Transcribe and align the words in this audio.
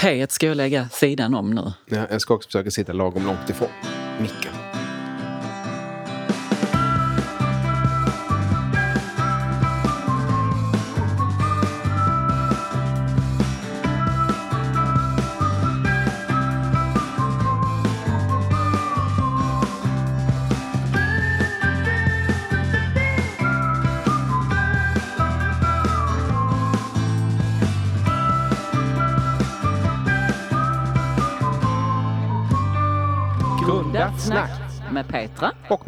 P 0.00 0.26
ska 0.28 0.46
jag 0.46 0.56
lägga 0.56 0.88
sidan 0.88 1.34
om 1.34 1.50
nu. 1.50 1.72
Ja, 1.86 2.06
jag 2.10 2.20
ska 2.20 2.34
också 2.34 2.46
försöka 2.46 2.70
sitta 2.70 2.92
lagom 2.92 3.26
långt 3.26 3.50
ifrån 3.50 3.68
micken. 4.20 4.61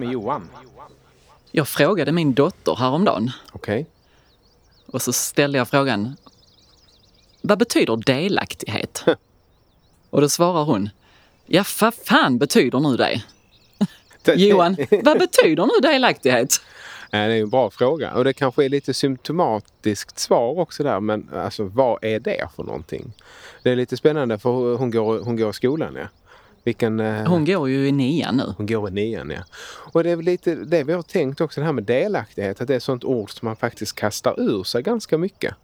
Med 0.05 0.13
Johan. 0.13 0.49
Jag 1.51 1.69
frågade 1.69 2.13
min 2.13 2.35
dotter 2.35 2.75
häromdagen 2.77 3.31
Okej. 3.53 3.87
och 4.87 5.03
så 5.03 5.13
ställde 5.13 5.59
jag 5.59 5.69
frågan 5.69 6.17
Vad 7.43 7.59
betyder 7.59 7.97
delaktighet? 7.97 9.05
och 10.11 10.21
då 10.21 10.29
svarar 10.29 10.65
hon 10.65 10.91
Ja, 11.47 11.65
vad 11.81 11.95
fan 11.95 12.39
betyder 12.39 12.81
nu 12.81 12.97
det? 12.97 13.23
Johan, 14.37 14.77
vad 15.03 15.19
betyder 15.19 15.67
nu 15.67 15.91
delaktighet? 15.91 16.61
Nej, 17.13 17.29
det 17.29 17.35
är 17.35 17.41
en 17.41 17.51
bra 17.51 17.71
fråga. 17.71 18.15
Och 18.15 18.25
det 18.25 18.33
kanske 18.33 18.65
är 18.65 18.69
lite 18.69 18.95
symptomatiskt 18.95 20.19
svar 20.19 20.59
också 20.59 20.83
där. 20.83 21.01
Men 21.01 21.31
alltså 21.35 21.65
vad 21.65 22.05
är 22.05 22.21
det 22.21 22.49
för 22.57 22.63
någonting? 22.63 23.13
Det 23.63 23.71
är 23.71 23.77
lite 23.77 23.97
spännande 23.97 24.39
för 24.39 24.77
hon 24.77 24.91
går, 24.91 25.19
hon 25.19 25.37
går 25.37 25.51
i 25.51 25.53
skolan 25.53 25.95
ja. 25.97 26.07
Vilken, 26.65 27.01
eh, 27.01 27.27
Hon 27.27 27.45
går 27.45 27.69
ju 27.69 27.89
i 27.89 27.93
nian 27.93 28.37
nu. 28.37 28.55
hon 28.57 28.67
går 28.67 28.89
i 28.89 28.93
nian 28.93 29.31
ja. 29.31 29.43
Och 29.93 30.05
det 30.05 30.11
är 30.11 30.17
väl 30.17 30.25
lite 30.25 30.55
det 30.55 30.85
vi 30.85 30.93
har 30.93 31.03
tänkt 31.03 31.41
också 31.41 31.61
det 31.61 31.65
här 31.65 31.73
med 31.73 31.85
delaktighet. 31.85 32.61
Att 32.61 32.69
det 32.69 32.75
är 32.75 32.77
ett 32.77 32.83
sånt 32.83 33.05
ord 33.05 33.31
som 33.31 33.47
man 33.47 33.57
faktiskt 33.57 33.95
kastar 33.95 34.41
ur 34.41 34.65
sig 34.65 34.83
ganska 34.83 35.19
mycket. 35.19 35.55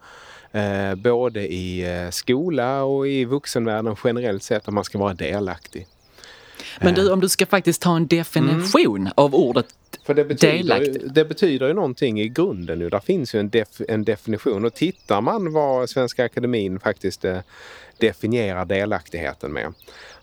Eh, 0.52 0.94
både 0.94 1.52
i 1.52 1.94
eh, 2.04 2.10
skola 2.10 2.82
och 2.84 3.08
i 3.08 3.24
vuxenvärlden 3.24 3.96
generellt 4.04 4.42
sett 4.42 4.68
att 4.68 4.74
man 4.74 4.84
ska 4.84 4.98
vara 4.98 5.14
delaktig. 5.14 5.86
Men 6.80 6.94
du, 6.94 7.12
om 7.12 7.20
du 7.20 7.28
ska 7.28 7.46
faktiskt 7.46 7.82
ta 7.82 7.96
en 7.96 8.06
definition 8.06 9.08
av 9.14 9.34
ordet 9.34 9.66
För 10.06 10.14
det 10.14 10.24
betyder, 10.24 10.56
delaktig. 10.56 11.12
det 11.14 11.24
betyder 11.24 11.68
ju 11.68 11.74
någonting 11.74 12.20
i 12.20 12.28
grunden 12.28 12.78
nu. 12.78 12.88
Där 12.88 13.00
finns 13.00 13.34
ju 13.34 13.40
en, 13.40 13.50
def, 13.50 13.80
en 13.88 14.04
definition. 14.04 14.64
Och 14.64 14.74
tittar 14.74 15.20
man 15.20 15.52
vad 15.52 15.90
Svenska 15.90 16.24
Akademin 16.24 16.80
faktiskt 16.80 17.24
eh, 17.24 17.38
definierar 17.98 18.64
delaktigheten 18.64 19.52
med. 19.52 19.72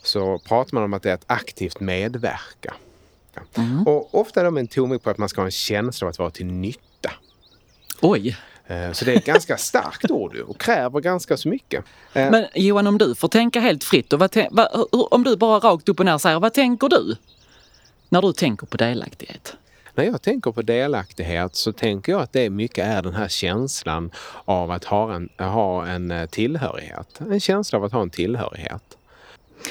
Så 0.07 0.39
pratar 0.39 0.73
man 0.73 0.83
om 0.83 0.93
att 0.93 1.03
det 1.03 1.09
är 1.09 1.13
att 1.13 1.23
aktivt 1.27 1.79
medverka. 1.79 2.73
Ja. 3.33 3.41
Och 3.85 4.15
ofta 4.19 4.43
då 4.43 4.51
med 4.51 4.61
en 4.61 4.67
tonvikt 4.67 5.03
på 5.03 5.09
att 5.09 5.17
man 5.17 5.29
ska 5.29 5.41
ha 5.41 5.45
en 5.45 5.51
känsla 5.51 6.05
av 6.07 6.09
att 6.09 6.19
vara 6.19 6.29
till 6.31 6.45
nytta. 6.45 7.11
Oj! 8.01 8.37
Eh, 8.67 8.91
Så 8.91 9.05
det 9.05 9.13
är 9.13 9.17
ett 9.17 9.25
ganska 9.25 9.57
starkt 9.57 10.11
ord 10.11 10.35
och 10.35 10.59
kräver 10.59 10.99
ganska 10.99 11.37
så 11.37 11.49
mycket. 11.49 11.85
Eh, 12.13 12.31
Men 12.31 12.45
Johan, 12.55 12.87
om 12.87 12.97
du 12.97 13.15
får 13.15 13.27
tänka 13.27 13.59
helt 13.59 13.83
fritt, 13.83 14.13
och 14.13 14.19
vad 14.19 14.37
om 15.11 15.23
du 15.23 15.35
bara 15.37 15.59
rakt 15.59 15.89
upp 15.89 15.99
och 15.99 16.05
ner 16.05 16.17
säger 16.17 16.39
vad 16.39 16.53
tänker 16.53 16.89
du? 16.89 17.15
När 18.09 18.21
du 18.21 18.33
tänker 18.33 18.67
på 18.67 18.77
delaktighet? 18.77 19.53
När 19.95 20.03
jag 20.03 20.21
tänker 20.21 20.51
på 20.51 20.61
delaktighet 20.61 21.55
så 21.55 21.71
tänker 21.73 22.11
jag 22.11 22.21
att 22.21 22.33
det 22.33 22.49
mycket 22.49 22.85
är 22.85 23.01
den 23.01 23.13
här 23.13 23.27
känslan 23.27 24.11
av 24.45 24.71
att 24.71 24.83
ha 24.83 25.13
en, 25.15 25.29
ha 25.37 25.87
en 25.87 26.11
eh, 26.11 26.25
tillhörighet. 26.25 27.19
En 27.19 27.39
känsla 27.39 27.77
av 27.77 27.83
att 27.85 27.91
ha 27.91 28.01
en 28.01 28.09
tillhörighet. 28.09 28.96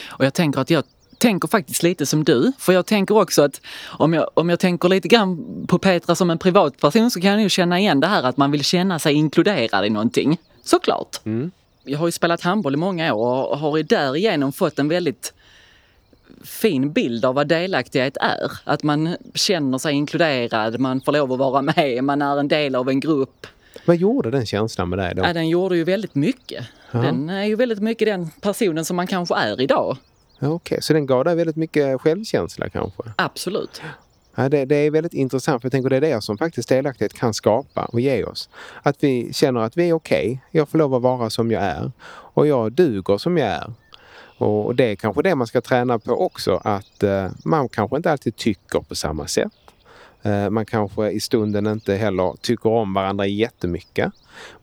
Och 0.06 0.24
jag 0.24 0.34
tänker 0.34 0.60
att 0.60 0.70
jag 0.70 0.84
tänker 1.18 1.48
faktiskt 1.48 1.82
lite 1.82 2.06
som 2.06 2.24
du. 2.24 2.52
För 2.58 2.72
jag 2.72 2.86
tänker 2.86 3.16
också 3.16 3.42
att 3.42 3.60
om 3.86 4.14
jag, 4.14 4.30
om 4.34 4.48
jag 4.48 4.60
tänker 4.60 4.88
lite 4.88 5.08
grann 5.08 5.64
på 5.69 5.78
Petra 5.78 6.14
som 6.14 6.30
en 6.30 6.38
privatperson 6.38 7.10
så 7.10 7.20
kan 7.20 7.30
jag 7.30 7.42
ju 7.42 7.48
känna 7.48 7.80
igen 7.80 8.00
det 8.00 8.06
här 8.06 8.22
att 8.22 8.36
man 8.36 8.50
vill 8.50 8.64
känna 8.64 8.98
sig 8.98 9.14
inkluderad 9.14 9.86
i 9.86 9.91
någonting. 9.91 10.38
Såklart. 10.62 11.20
Jag 11.84 11.98
har 11.98 12.06
ju 12.06 12.12
spelat 12.12 12.41
handboll 12.41 12.75
i 12.75 12.76
många 12.76 13.14
år 13.14 13.50
och 13.50 13.58
har 13.58 13.82
därigenom 13.82 14.52
fått 14.52 14.78
en 14.78 14.88
väldigt 14.88 15.34
fin 16.44 16.92
bild 16.92 17.25
av 17.25 17.34
vad 17.34 17.48
delaktighet 17.48 18.16
är. 18.16 18.52
Att 18.64 18.82
man 18.82 19.16
känner 19.34 19.78
sig 19.78 19.94
inkluderad, 19.94 20.80
man 20.80 21.00
får 21.00 21.12
lov 21.12 21.32
att 21.32 21.38
vara 21.38 21.62
med, 21.62 22.04
man 22.04 22.22
är 22.22 22.38
en 22.38 22.48
del 22.48 22.75
av 22.75 22.88
en 22.88 23.00
grupp. 23.00 23.46
Vad 23.86 23.97
gjorde 23.97 24.30
den 24.30 24.47
känslan 24.47 24.88
med 24.88 24.98
dig 24.98 25.14
då? 25.14 25.22
Ja, 25.22 25.32
den 25.32 25.48
gjorde 25.48 25.76
ju 25.76 25.84
väldigt 25.84 26.14
mycket. 26.14 26.64
Den 26.92 27.28
är 27.28 27.44
ju 27.44 27.54
väldigt 27.56 27.80
mycket 27.80 28.06
den 28.06 28.30
personen 28.41 28.84
som 28.84 28.97
man 28.97 29.06
kanske 29.06 29.34
är 29.34 29.60
idag. 29.60 29.97
Ja, 30.38 30.48
Okej, 30.48 30.82
så 30.82 30.92
den 30.92 31.06
gav 31.06 31.24
dig 31.24 31.34
väldigt 31.36 31.56
mycket 31.56 32.00
självkänsla 32.00 32.69
kanske? 32.69 33.02
Absolut. 33.16 33.82
Ja, 34.34 34.48
det, 34.48 34.64
det 34.64 34.76
är 34.76 34.91
väldigt 34.91 35.14
intressant 35.14 35.62
för 35.62 35.66
jag 35.66 35.72
tänker 35.72 35.91
det 35.91 35.96
är 35.96 36.00
det 36.00 36.22
som 36.25 36.38
faktiskt 36.38 36.69
delaktighet 36.69 37.14
kan 37.14 37.34
skapa 37.34 37.84
och 37.84 38.00
ge 38.00 38.25
oss. 38.25 38.48
Att 38.82 38.96
vi 39.04 39.32
känner 39.32 39.60
att 39.60 39.76
vi 39.76 39.88
är 39.88 39.92
okej, 39.92 40.41
jag 40.50 40.69
får 40.69 40.78
lov 40.78 40.94
att 40.94 41.02
vara 41.02 41.30
som 41.30 41.50
jag 41.50 41.62
är 41.62 41.92
och 42.08 42.46
jag 42.46 42.72
duger 42.72 43.19
som 43.19 43.38
jag 43.38 43.48
är. 43.48 43.72
Och, 44.38 44.66
och 44.66 44.75
det 44.75 44.84
är 44.84 44.96
kanske 44.96 45.22
det 45.22 45.34
man 45.34 45.46
ska 45.46 45.60
träna 45.60 45.98
på 45.98 46.25
också 46.25 46.60
att 46.64 47.02
eh, 47.02 47.28
man 47.44 47.69
kanske 47.69 47.96
inte 47.96 48.12
alltid 48.12 48.36
tycker 48.36 48.80
på 48.80 48.94
samma 48.94 49.26
sätt. 49.26 49.52
Eh, 50.26 50.50
man 50.50 50.66
kanske 50.66 51.10
i 51.10 51.20
stunden 51.20 51.66
inte 51.66 51.94
heller 51.94 52.34
tycker 52.41 52.70
om 52.70 52.94
varandra 52.94 53.26
jättemycket. 53.26 54.12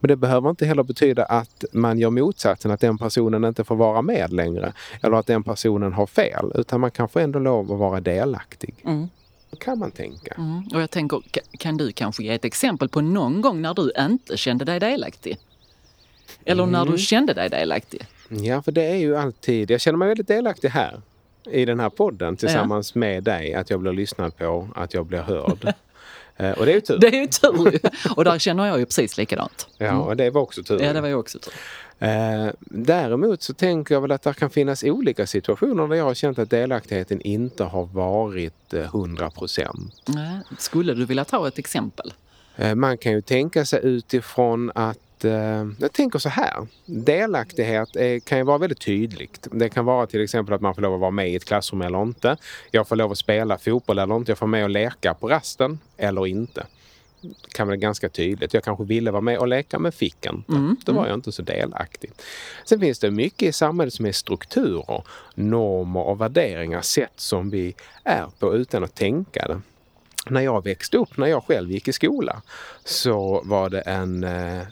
Men 0.00 0.08
det 0.08 0.16
behöver 0.16 0.50
inte 0.50 0.66
heller 0.66 0.82
betyda 0.82 1.24
att 1.24 1.64
man 1.72 1.98
gör 1.98 2.10
motsatsen, 2.10 2.70
att 2.70 2.80
den 2.80 2.98
personen 2.98 3.44
inte 3.44 3.64
får 3.64 3.76
vara 3.76 4.02
med 4.02 4.32
längre. 4.32 4.72
Eller 5.02 5.16
att 5.16 5.26
den 5.26 5.42
personen 5.42 5.92
har 5.92 6.06
fel. 6.06 6.52
Utan 6.54 6.80
man 6.80 6.90
kan 6.90 7.08
få 7.08 7.18
ändå 7.18 7.38
lov 7.38 7.72
att 7.72 7.78
vara 7.78 8.00
delaktig. 8.00 8.74
Mm. 8.84 9.08
kan 9.60 9.78
man 9.78 9.90
tänka. 9.90 10.34
Mm. 10.38 10.62
Och 10.74 10.82
jag 10.82 10.90
tänker, 10.90 11.16
ka- 11.16 11.56
kan 11.58 11.76
du 11.76 11.92
kanske 11.92 12.22
ge 12.24 12.34
ett 12.34 12.44
exempel 12.44 12.88
på 12.88 13.00
någon 13.00 13.40
gång 13.40 13.62
när 13.62 13.74
du 13.74 13.92
inte 13.98 14.36
kände 14.36 14.64
dig 14.64 14.80
delaktig? 14.80 15.38
Eller 16.44 16.66
när 16.66 16.84
du 16.84 16.98
kände 16.98 17.34
dig 17.34 17.48
delaktig? 17.48 18.06
Ja, 18.28 18.62
för 18.62 18.72
det 18.72 18.84
är 18.84 18.96
ju 18.96 19.16
alltid... 19.16 19.70
Jag 19.70 19.80
känner 19.80 19.98
mig 19.98 20.08
väldigt 20.08 20.28
delaktig 20.28 20.68
här. 20.68 21.00
I 21.50 21.64
den 21.64 21.80
här 21.80 21.90
podden 21.90 22.36
tillsammans 22.36 22.94
med 22.94 23.22
dig. 23.24 23.54
Att 23.54 23.70
jag 23.70 23.80
blir 23.80 23.92
lyssnad 23.92 24.36
på, 24.36 24.68
att 24.74 24.94
jag 24.94 25.06
blir 25.06 25.20
hörd. 25.22 25.72
Eh, 26.36 26.50
och 26.50 26.66
det 26.66 26.72
är 26.72 26.74
ju 26.74 26.80
tur. 26.80 26.98
Det 26.98 27.06
är 27.06 27.20
ju 27.20 27.26
tur. 27.26 27.80
Och 28.16 28.24
där 28.24 28.38
känner 28.38 28.66
jag 28.66 28.78
ju 28.78 28.84
precis 28.86 29.18
likadant. 29.18 29.68
Ja, 29.78 29.98
och 29.98 30.16
det 30.16 30.30
var 30.30 30.40
också 30.40 30.62
tur. 30.62 30.80
Ja, 30.82 30.92
det 30.92 31.00
var 31.00 31.08
ju 31.08 31.14
också 31.14 31.38
tur. 31.38 31.52
Eh, 32.08 32.48
däremot 32.60 33.42
så 33.42 33.54
tänker 33.54 33.94
jag 33.94 34.00
väl 34.00 34.12
att 34.12 34.22
det 34.22 34.34
kan 34.34 34.50
finnas 34.50 34.84
olika 34.84 35.26
situationer 35.26 35.88
där 35.88 35.96
jag 35.96 36.04
har 36.04 36.14
känt 36.14 36.38
att 36.38 36.50
delaktigheten 36.50 37.20
inte 37.20 37.64
har 37.64 37.84
varit 37.86 38.74
eh, 38.74 38.80
100 38.80 39.30
procent. 39.30 40.02
Nej, 40.06 40.38
Skulle 40.58 40.94
du 40.94 41.04
vilja 41.04 41.24
ta 41.24 41.48
ett 41.48 41.58
exempel? 41.58 42.12
Eh, 42.56 42.74
Man 42.74 42.98
kan 42.98 43.12
ju 43.12 43.20
tänka 43.20 43.64
sig 43.64 43.80
utifrån 43.82 44.72
att 44.74 44.98
eh, 45.24 45.66
jag 45.78 45.92
tänker 45.92 46.18
så 46.18 46.28
här. 46.28 46.66
Delaktighet 46.86 47.96
är, 47.96 48.18
kan 48.18 48.38
ju 48.38 48.44
vara 48.44 48.58
väldigt 48.58 48.80
tydligt. 48.80 49.48
Det 49.52 49.68
kan 49.68 49.84
vara 49.84 50.06
till 50.06 50.20
exempel 50.20 50.54
att 50.54 50.60
man 50.60 50.74
får 50.74 50.82
lov 50.82 50.94
att 50.94 51.00
vara 51.00 51.10
med 51.10 51.30
i 51.30 51.36
ett 51.36 51.44
klassrum 51.44 51.82
eller 51.82 52.02
inte. 52.02 52.36
Jag 52.70 52.88
får 52.88 52.96
lov 52.96 53.12
att 53.12 53.18
spela 53.18 53.58
fotboll 53.58 53.98
eller 53.98 54.16
inte. 54.16 54.30
Jag 54.30 54.38
får 54.38 54.46
med 54.46 54.64
och 54.64 54.70
leka 54.70 55.14
på 55.14 55.28
rasten 55.28 55.78
eller 55.96 56.26
inte. 56.26 56.66
Det 57.20 57.52
kan 57.52 57.66
vara 57.66 57.76
ganska 57.76 58.08
tydligt. 58.08 58.54
Jag 58.54 58.64
kanske 58.64 58.84
ville 58.84 59.10
vara 59.10 59.20
med 59.20 59.38
och 59.38 59.48
leka 59.48 59.78
men 59.78 59.92
fick 59.92 60.26
inte. 60.26 60.52
Då 60.84 60.92
var 60.92 61.06
jag 61.06 61.14
inte 61.14 61.32
så 61.32 61.42
delaktig. 61.42 62.10
Sen 62.64 62.80
finns 62.80 62.98
det 62.98 63.10
mycket 63.10 63.48
i 63.48 63.52
samhället 63.52 63.94
som 63.94 64.06
är 64.06 64.12
strukturer, 64.12 65.04
normer 65.34 66.00
och 66.00 66.20
värderingar, 66.20 66.80
sätt 66.80 67.12
som 67.16 67.50
vi 67.50 67.74
är 68.04 68.26
på 68.38 68.54
utan 68.54 68.84
att 68.84 68.94
tänka 68.94 69.46
det 69.48 69.60
när 70.30 70.40
jag 70.40 70.64
växte 70.64 70.96
upp, 70.96 71.16
när 71.16 71.26
jag 71.26 71.44
själv 71.44 71.70
gick 71.70 71.88
i 71.88 71.92
skola, 71.92 72.42
så 72.84 73.42
var 73.44 73.70
det 73.70 73.80
en 73.80 74.24
eh, 74.24 74.62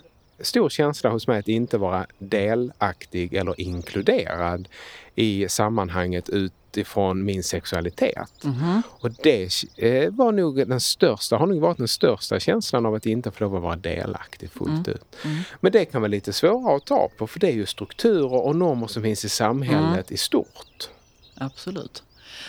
stor 0.40 0.68
känsla 0.68 1.10
hos 1.10 1.26
mig 1.26 1.38
att 1.38 1.48
inte 1.48 1.78
vara 1.78 2.06
delaktig 2.18 3.34
eller 3.34 3.60
inkluderad 3.60 4.68
i 5.14 5.48
sammanhanget 5.48 6.28
utifrån 6.28 7.24
min 7.24 7.42
sexualitet. 7.42 8.44
Och 8.84 9.10
det 9.22 9.48
eh, 9.76 10.10
var 10.10 10.32
nog 10.32 10.68
den 10.68 10.80
största, 10.80 11.36
har 11.36 11.46
nog 11.46 11.60
varit 11.60 11.78
den 11.78 11.88
största 11.88 12.40
känslan 12.40 12.86
av 12.86 12.94
att 12.94 13.06
inte 13.06 13.30
få 13.30 13.44
lov 13.44 13.56
att 13.56 13.62
vara 13.62 13.76
delaktig 13.76 14.50
fullt 14.50 14.88
ut. 14.88 15.16
Men 15.60 15.72
det 15.72 15.84
kan 15.84 16.00
vara 16.00 16.08
lite 16.08 16.32
svårare 16.32 16.76
att 16.76 16.86
ta 16.86 17.08
på 17.18 17.26
för 17.26 17.40
det 17.40 17.48
är 17.48 17.54
ju 17.54 17.66
strukturer 17.66 18.46
och 18.46 18.56
normer 18.56 18.86
som 18.86 19.02
finns 19.02 19.24
i 19.24 19.28
samhället 19.28 20.12
i 20.12 20.16
stort. 20.16 20.88
Absolut. 21.34 22.02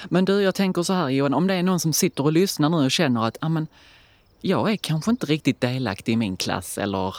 Men 0.10 0.25
du, 0.25 0.42
jag 0.42 0.56
tänker 0.56 0.84
så 0.84 0.94
här 0.94 1.10
Johan, 1.10 1.34
om 1.34 1.48
det 1.48 1.54
är 1.54 1.63
någon 1.63 1.80
som 1.80 1.94
sitter 1.94 2.24
och 2.24 2.31
lyssnar 2.31 2.69
nu 2.69 2.78
och 2.78 2.92
känner 2.92 3.28
att 3.28 3.38
amen, 3.42 3.68
jag 4.42 4.72
är 4.72 4.78
kanske 4.78 5.12
inte 5.12 5.25
riktigt 5.25 5.62
delaktig 5.62 6.13
i 6.13 6.16
min 6.16 6.38
klass 6.38 6.78
eller 6.78 7.16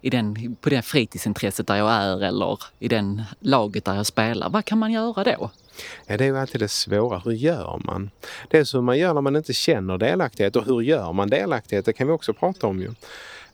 i 0.00 0.10
den, 0.10 0.56
på 0.60 0.70
det 0.70 0.82
fritidsintresset 0.82 1.66
där 1.66 1.76
jag 1.76 1.90
är 1.90 2.24
eller 2.24 2.58
i 2.78 2.88
den 2.88 3.22
laget 3.40 3.84
där 3.84 3.94
jag 3.94 4.06
spelar. 4.06 4.50
Vad 4.50 4.64
kan 4.64 4.78
man 4.78 4.92
göra 4.92 5.24
då? 5.24 5.50
Ja, 6.06 6.16
det 6.16 6.24
är 6.24 6.28
ju 6.28 6.38
alltid 6.38 6.60
det 6.60 6.68
svåra. 6.68 7.18
Hur 7.18 7.32
gör 7.32 7.80
man? 7.84 8.10
Det 8.48 8.58
är 8.58 8.74
hur 8.74 8.82
man 8.82 8.98
gör 8.98 9.14
när 9.14 9.20
man 9.20 9.36
inte 9.36 9.52
känner 9.52 9.98
delaktighet. 9.98 10.56
Och 10.56 10.64
hur 10.64 10.80
gör 10.80 11.12
man 11.12 11.30
delaktighet? 11.30 11.84
Det 11.84 11.92
kan 11.92 12.06
vi 12.06 12.12
också 12.12 12.32
prata 12.32 12.66
om 12.66 12.80
ju. 12.80 12.90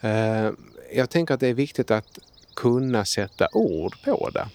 Eh, 0.00 0.50
jag 0.92 1.10
tänker 1.10 1.34
att 1.34 1.40
det 1.40 1.48
är 1.48 1.54
viktigt 1.54 1.90
att 1.90 2.18
kunna 2.56 3.04
sätta 3.04 3.48
ord 3.52 3.94
på 4.04 4.30
det. 4.32 4.48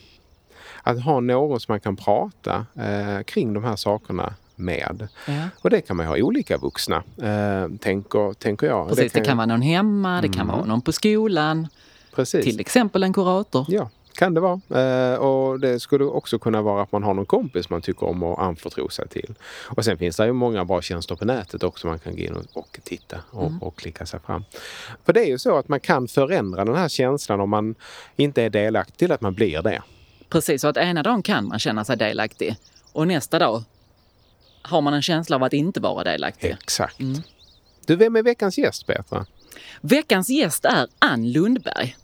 att 0.83 1.03
ha 1.03 1.19
någon 1.19 1.59
som 1.59 1.73
man 1.73 1.79
kan 1.79 1.95
prata 1.95 2.65
eh, 2.75 3.23
kring 3.23 3.53
de 3.53 3.63
här 3.63 3.75
sakerna 3.75 4.33
med. 4.61 5.07
Ja. 5.27 5.33
Och 5.61 5.69
det 5.69 5.81
kan 5.81 5.97
man 5.97 6.05
ha 6.05 6.17
olika 6.17 6.57
vuxna, 6.57 7.03
eh, 7.21 7.67
tänker, 7.79 8.33
tänker 8.33 8.67
jag. 8.67 8.89
Precis, 8.89 9.11
det 9.11 9.21
kan, 9.21 9.37
vara 9.37 9.45
någon 9.47 9.61
hemma, 9.61 10.21
det 10.21 10.27
kan 10.27 10.41
Mm. 10.41 10.55
vara 10.55 10.65
någon 10.65 10.81
på 10.81 10.91
skolan. 10.91 11.67
precis. 12.15 12.45
Till 12.45 12.59
exempel 12.59 13.03
en 13.03 13.13
kurator. 13.13 13.65
Ja, 13.69 13.89
kan 14.15 14.33
det 14.33 14.39
vara. 14.41 14.61
Eh, 15.13 15.15
och 15.19 15.59
det 15.59 15.79
skulle 15.79 16.03
också 16.05 16.39
kunna 16.39 16.61
vara 16.61 16.81
att 16.83 16.91
man 16.91 17.03
har 17.03 17.13
någon 17.13 17.25
kompis 17.25 17.69
man 17.69 17.81
tycker 17.81 18.07
om 18.07 18.23
att 18.23 18.39
anförtro 18.39 18.89
sig 18.89 19.07
till. 19.07 19.33
Och 19.67 19.85
sen 19.85 19.97
finns 19.97 20.17
det 20.17 20.25
ju 20.25 20.33
många 20.33 20.65
bra 20.65 20.81
tjänster 20.81 21.15
på 21.15 21.25
nätet 21.25 21.63
också 21.63 21.87
man 21.87 21.99
kan 21.99 22.15
gå 22.15 22.21
in 22.21 22.33
och, 22.35 22.43
och 22.53 22.79
titta 22.83 23.17
och, 23.31 23.47
Mm. 23.47 23.61
och 23.61 23.75
klicka 23.75 24.05
sig 24.05 24.19
fram. 24.19 24.43
För 25.05 25.13
det 25.13 25.19
är 25.19 25.27
ju 25.27 25.39
så 25.39 25.57
att 25.57 25.67
man 25.67 25.79
kan 25.79 26.07
förändra 26.07 26.65
den 26.65 26.75
här 26.75 26.89
känslan 26.89 27.41
om 27.41 27.49
man 27.49 27.75
inte 28.15 28.43
är 28.43 28.49
delaktig 28.49 28.97
till 28.97 29.11
att 29.11 29.21
man 29.21 29.33
blir 29.33 29.61
det. 29.61 29.81
Precis, 30.29 30.61
så 30.61 30.67
att 30.67 30.77
ena 30.77 31.03
dagen 31.03 31.23
kan 31.23 31.47
man 31.47 31.59
känna 31.59 31.85
sig 31.85 31.97
delaktig 31.97 32.55
och 32.93 33.07
nästa 33.07 33.39
dag 33.39 33.63
har 34.61 34.81
man 34.81 34.93
en 34.93 35.01
känsla 35.01 35.35
av 35.35 35.43
att 35.43 35.53
inte 35.53 35.79
vara 35.79 36.03
delaktig. 36.03 36.49
Exakt. 36.63 36.99
Mm. 36.99 37.21
Du, 37.85 37.95
vem 37.95 38.15
är 38.15 38.23
veckans 38.23 38.57
gäst 38.57 38.85
Petra? 38.87 39.25
Veckans 39.81 40.29
gäst 40.29 40.65
är 40.65 40.87
Ann 40.99 41.31
Lundberg. 41.31 41.95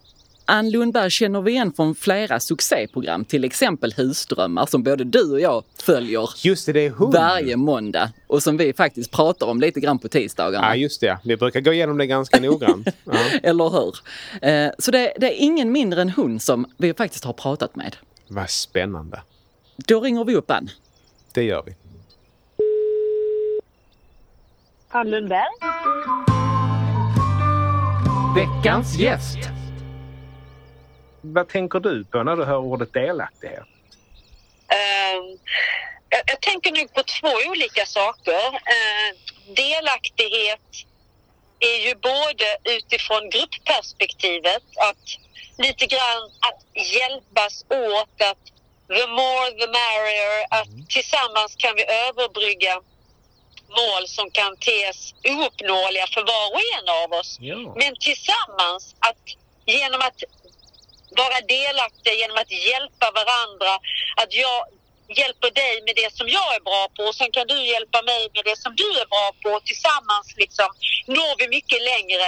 Ann 0.49 0.69
Lundberg 0.69 1.09
känner 1.11 1.41
vi 1.41 1.51
igen 1.51 1.73
från 1.73 1.95
flera 1.95 2.39
succéprogram, 2.39 3.25
till 3.25 3.43
exempel 3.43 3.93
Husdrömmar 3.97 4.65
som 4.65 4.83
både 4.83 5.03
du 5.03 5.31
och 5.31 5.39
jag 5.39 5.63
följer 5.83 6.29
Just 6.43 6.65
det, 6.65 6.73
det 6.73 6.85
är 6.85 6.89
hon! 6.89 7.11
varje 7.11 7.55
måndag 7.57 8.11
och 8.27 8.43
som 8.43 8.57
vi 8.57 8.73
faktiskt 8.73 9.11
pratar 9.11 9.47
om 9.47 9.61
lite 9.61 9.79
grann 9.79 9.99
på 9.99 10.07
tisdagarna. 10.07 10.67
Ja, 10.67 10.75
just 10.75 11.01
det. 11.01 11.19
Vi 11.23 11.37
brukar 11.37 11.61
gå 11.61 11.73
igenom 11.73 11.97
det 11.97 12.05
ganska 12.07 12.39
noggrant. 12.39 12.87
Ja. 13.05 13.13
Eller 13.43 13.69
hur? 13.69 13.95
Eh, 14.41 14.71
Så 14.79 14.91
det, 14.91 15.13
det 15.17 15.25
är 15.33 15.43
ingen 15.43 15.71
mindre 15.71 16.01
än 16.01 16.09
hon 16.09 16.39
som 16.39 16.65
vi 16.77 16.93
faktiskt 16.93 17.23
har 17.25 17.33
pratat 17.33 17.75
med. 17.75 17.95
Vad 18.27 18.49
spännande. 18.49 19.21
Då 19.77 20.01
ringer 20.01 20.23
vi 20.25 20.35
upp 20.35 20.51
Ann. 20.51 20.69
Det 21.33 21.43
gör 21.43 21.63
vi. 21.65 21.75
Ann 24.97 25.11
Lundberg. 25.11 25.53
Veckans 28.35 28.97
gäst. 28.97 29.37
Vad 31.21 31.49
tänker 31.49 31.79
du 31.79 32.05
på 32.05 32.23
när 32.23 32.35
du 32.35 32.43
hör 32.43 32.57
ordet 32.57 32.93
delaktighet? 32.93 33.67
Ehm, 34.67 35.23
jag, 36.09 36.21
jag 36.25 36.41
tänker 36.41 36.71
nog 36.71 36.93
på 36.93 37.03
två 37.03 37.31
olika 37.49 37.85
saker. 37.85 38.45
Ehm, 38.75 39.15
delaktighet 39.55 40.69
är 41.59 41.87
ju 41.87 41.95
både 41.95 42.47
utifrån 42.77 43.29
gruppperspektivet, 43.29 44.63
att 44.89 45.05
lite 45.57 45.85
grann 45.85 46.23
att 46.47 46.61
hjälpas 46.95 47.65
åt, 47.69 48.21
att 48.31 48.43
the 48.97 49.07
more 49.07 49.49
the 49.61 49.67
merrier, 49.79 50.45
att 50.49 50.89
tillsammans 50.89 51.55
kan 51.57 51.73
vi 51.75 51.83
överbrygga 52.07 52.81
mål 53.69 54.07
som 54.07 54.31
kan 54.31 54.57
tes 54.57 55.13
ouppnåeliga 55.23 56.07
för 56.13 56.21
var 56.21 56.47
och 56.53 56.61
en 56.77 56.87
av 57.03 57.19
oss. 57.19 57.37
Ja. 57.39 57.73
Men 57.81 57.95
tillsammans, 57.95 58.95
att 58.99 59.23
genom 59.65 60.01
att 60.01 60.19
vara 61.21 61.41
delaktiga, 61.41 62.13
genom 62.13 62.37
att 62.37 62.51
hjälpa 62.51 63.11
varandra, 63.11 63.71
att 64.21 64.33
jag 64.33 64.59
hjälper 65.19 65.51
dig 65.51 65.81
med 65.85 65.95
det 65.95 66.13
som 66.13 66.27
jag 66.29 66.55
är 66.55 66.59
bra 66.59 66.87
på 66.95 67.03
och 67.03 67.15
sen 67.15 67.31
kan 67.31 67.47
du 67.47 67.57
hjälpa 67.73 68.01
mig 68.01 68.29
med 68.33 68.43
det 68.45 68.57
som 68.63 68.75
du 68.75 68.89
är 69.01 69.07
bra 69.13 69.27
på. 69.43 69.59
Tillsammans 69.59 70.27
liksom 70.37 70.69
når 71.07 71.33
vi 71.39 71.47
mycket 71.47 71.81
längre 71.91 72.27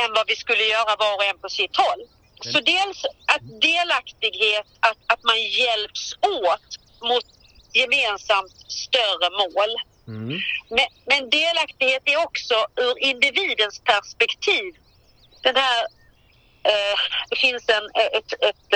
än 0.00 0.10
vad 0.16 0.26
vi 0.26 0.36
skulle 0.36 0.64
göra 0.64 0.96
var 0.96 1.14
och 1.16 1.24
en 1.24 1.38
på 1.38 1.48
sitt 1.48 1.76
håll. 1.76 2.02
Så 2.52 2.60
dels 2.60 3.04
att 3.04 3.60
delaktighet, 3.60 4.66
att, 4.80 4.98
att 5.06 5.22
man 5.22 5.40
hjälps 5.42 6.12
åt 6.12 6.68
mot 7.08 7.26
gemensamt 7.72 8.54
större 8.68 9.30
mål. 9.30 9.72
Mm. 10.08 10.40
Men, 10.70 10.86
men 11.06 11.30
delaktighet 11.30 12.02
är 12.04 12.24
också 12.24 12.54
ur 12.76 12.98
individens 12.98 13.80
perspektiv. 13.84 14.74
Den 15.42 15.56
här, 15.56 15.82
eh, 16.64 16.98
det 17.30 17.36
finns 17.36 17.68
en, 17.68 17.84
ett, 18.18 18.32
ett, 18.32 18.72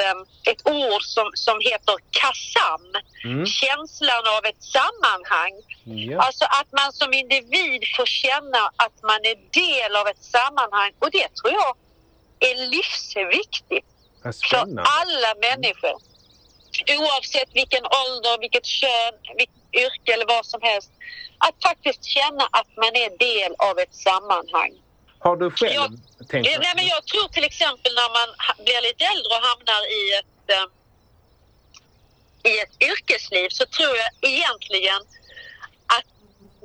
ett 0.51 0.63
ord 0.69 1.03
som, 1.03 1.31
som 1.35 1.61
heter 1.61 1.97
KASAM, 2.11 2.93
Mm. 3.25 3.47
känslan 3.47 4.25
av 4.37 4.45
ett 4.45 4.63
sammanhang. 4.63 5.55
Ja. 5.85 6.23
Alltså 6.23 6.45
att 6.45 6.73
man 6.73 6.93
som 6.93 7.13
individ 7.13 7.83
får 7.97 8.07
känna 8.07 8.63
att 8.77 9.03
man 9.03 9.21
är 9.33 9.37
del 9.63 9.97
av 9.97 10.07
ett 10.09 10.25
sammanhang 10.25 10.93
och 10.99 11.11
det 11.11 11.29
tror 11.35 11.53
jag 11.53 11.73
är 12.51 12.67
livsviktigt 12.67 13.87
för 14.51 14.57
alla 15.01 15.31
människor. 15.41 15.97
Oavsett 16.99 17.51
vilken 17.55 17.85
ålder, 17.85 18.39
vilket 18.41 18.67
kön, 18.67 19.15
vilket 19.37 19.66
yrke 19.85 20.13
eller 20.15 20.27
vad 20.27 20.47
som 20.47 20.61
helst. 20.63 20.91
Att 21.39 21.55
faktiskt 21.69 22.05
känna 22.05 22.45
att 22.59 22.71
man 22.77 22.93
är 23.05 23.11
del 23.19 23.53
av 23.59 23.79
ett 23.79 23.95
sammanhang. 23.95 24.73
Har 25.19 25.37
du 25.37 25.51
själv 25.51 25.73
Ja. 25.75 25.89
tänkt... 26.31 26.49
Eh, 26.49 26.59
Nej, 26.61 26.73
men 26.77 26.87
jag 26.87 27.07
tror 27.07 27.29
till 27.29 27.45
exempel 27.45 27.93
när 27.95 28.11
man 28.19 28.29
blir 28.65 28.81
lite 28.89 29.05
äldre 29.05 29.31
och 29.37 29.43
hamnar 29.51 29.83
i 29.99 30.03
ett, 30.21 30.45
eh, 30.57 30.67
i 32.53 32.59
ett 32.65 32.75
yrkesliv 32.91 33.49
så 33.49 33.67
tror 33.67 33.95
jag 34.03 34.31
egentligen 34.31 35.01
att 35.97 36.05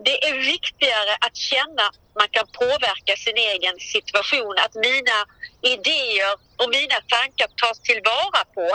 det 0.06 0.18
är 0.30 0.34
viktigare 0.56 1.14
att 1.26 1.36
känna 1.36 1.82
att 1.90 2.00
man 2.20 2.30
kan 2.32 2.48
påverka 2.48 3.14
sin 3.26 3.38
egen 3.38 3.80
situation. 3.80 4.56
Att 4.66 4.76
mina 4.76 5.18
idéer 5.62 6.34
och 6.62 6.70
mina 6.70 6.98
tankar 7.16 7.48
tas 7.62 7.80
tillvara 7.80 8.42
på. 8.56 8.68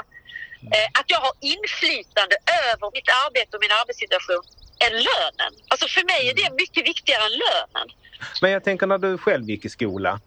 Eh, 0.74 0.88
att 1.00 1.10
jag 1.14 1.20
har 1.20 1.32
inflytande 1.40 2.36
över 2.72 2.90
mitt 2.96 3.08
arbete 3.24 3.56
och 3.56 3.62
min 3.64 3.74
arbetssituation 3.80 4.42
än 4.84 4.92
lönen. 4.92 5.52
Alltså 5.68 5.86
för 5.88 6.04
mig 6.12 6.22
är 6.30 6.34
det 6.34 6.50
mycket 6.62 6.86
viktigare 6.86 7.22
än 7.28 7.36
lönen. 7.46 7.88
Men 8.42 8.50
jag 8.50 8.64
tänker 8.64 8.86
när 8.86 8.98
du 8.98 9.18
själv 9.18 9.50
gick 9.50 9.64
i 9.64 9.68
skola. 9.68 10.20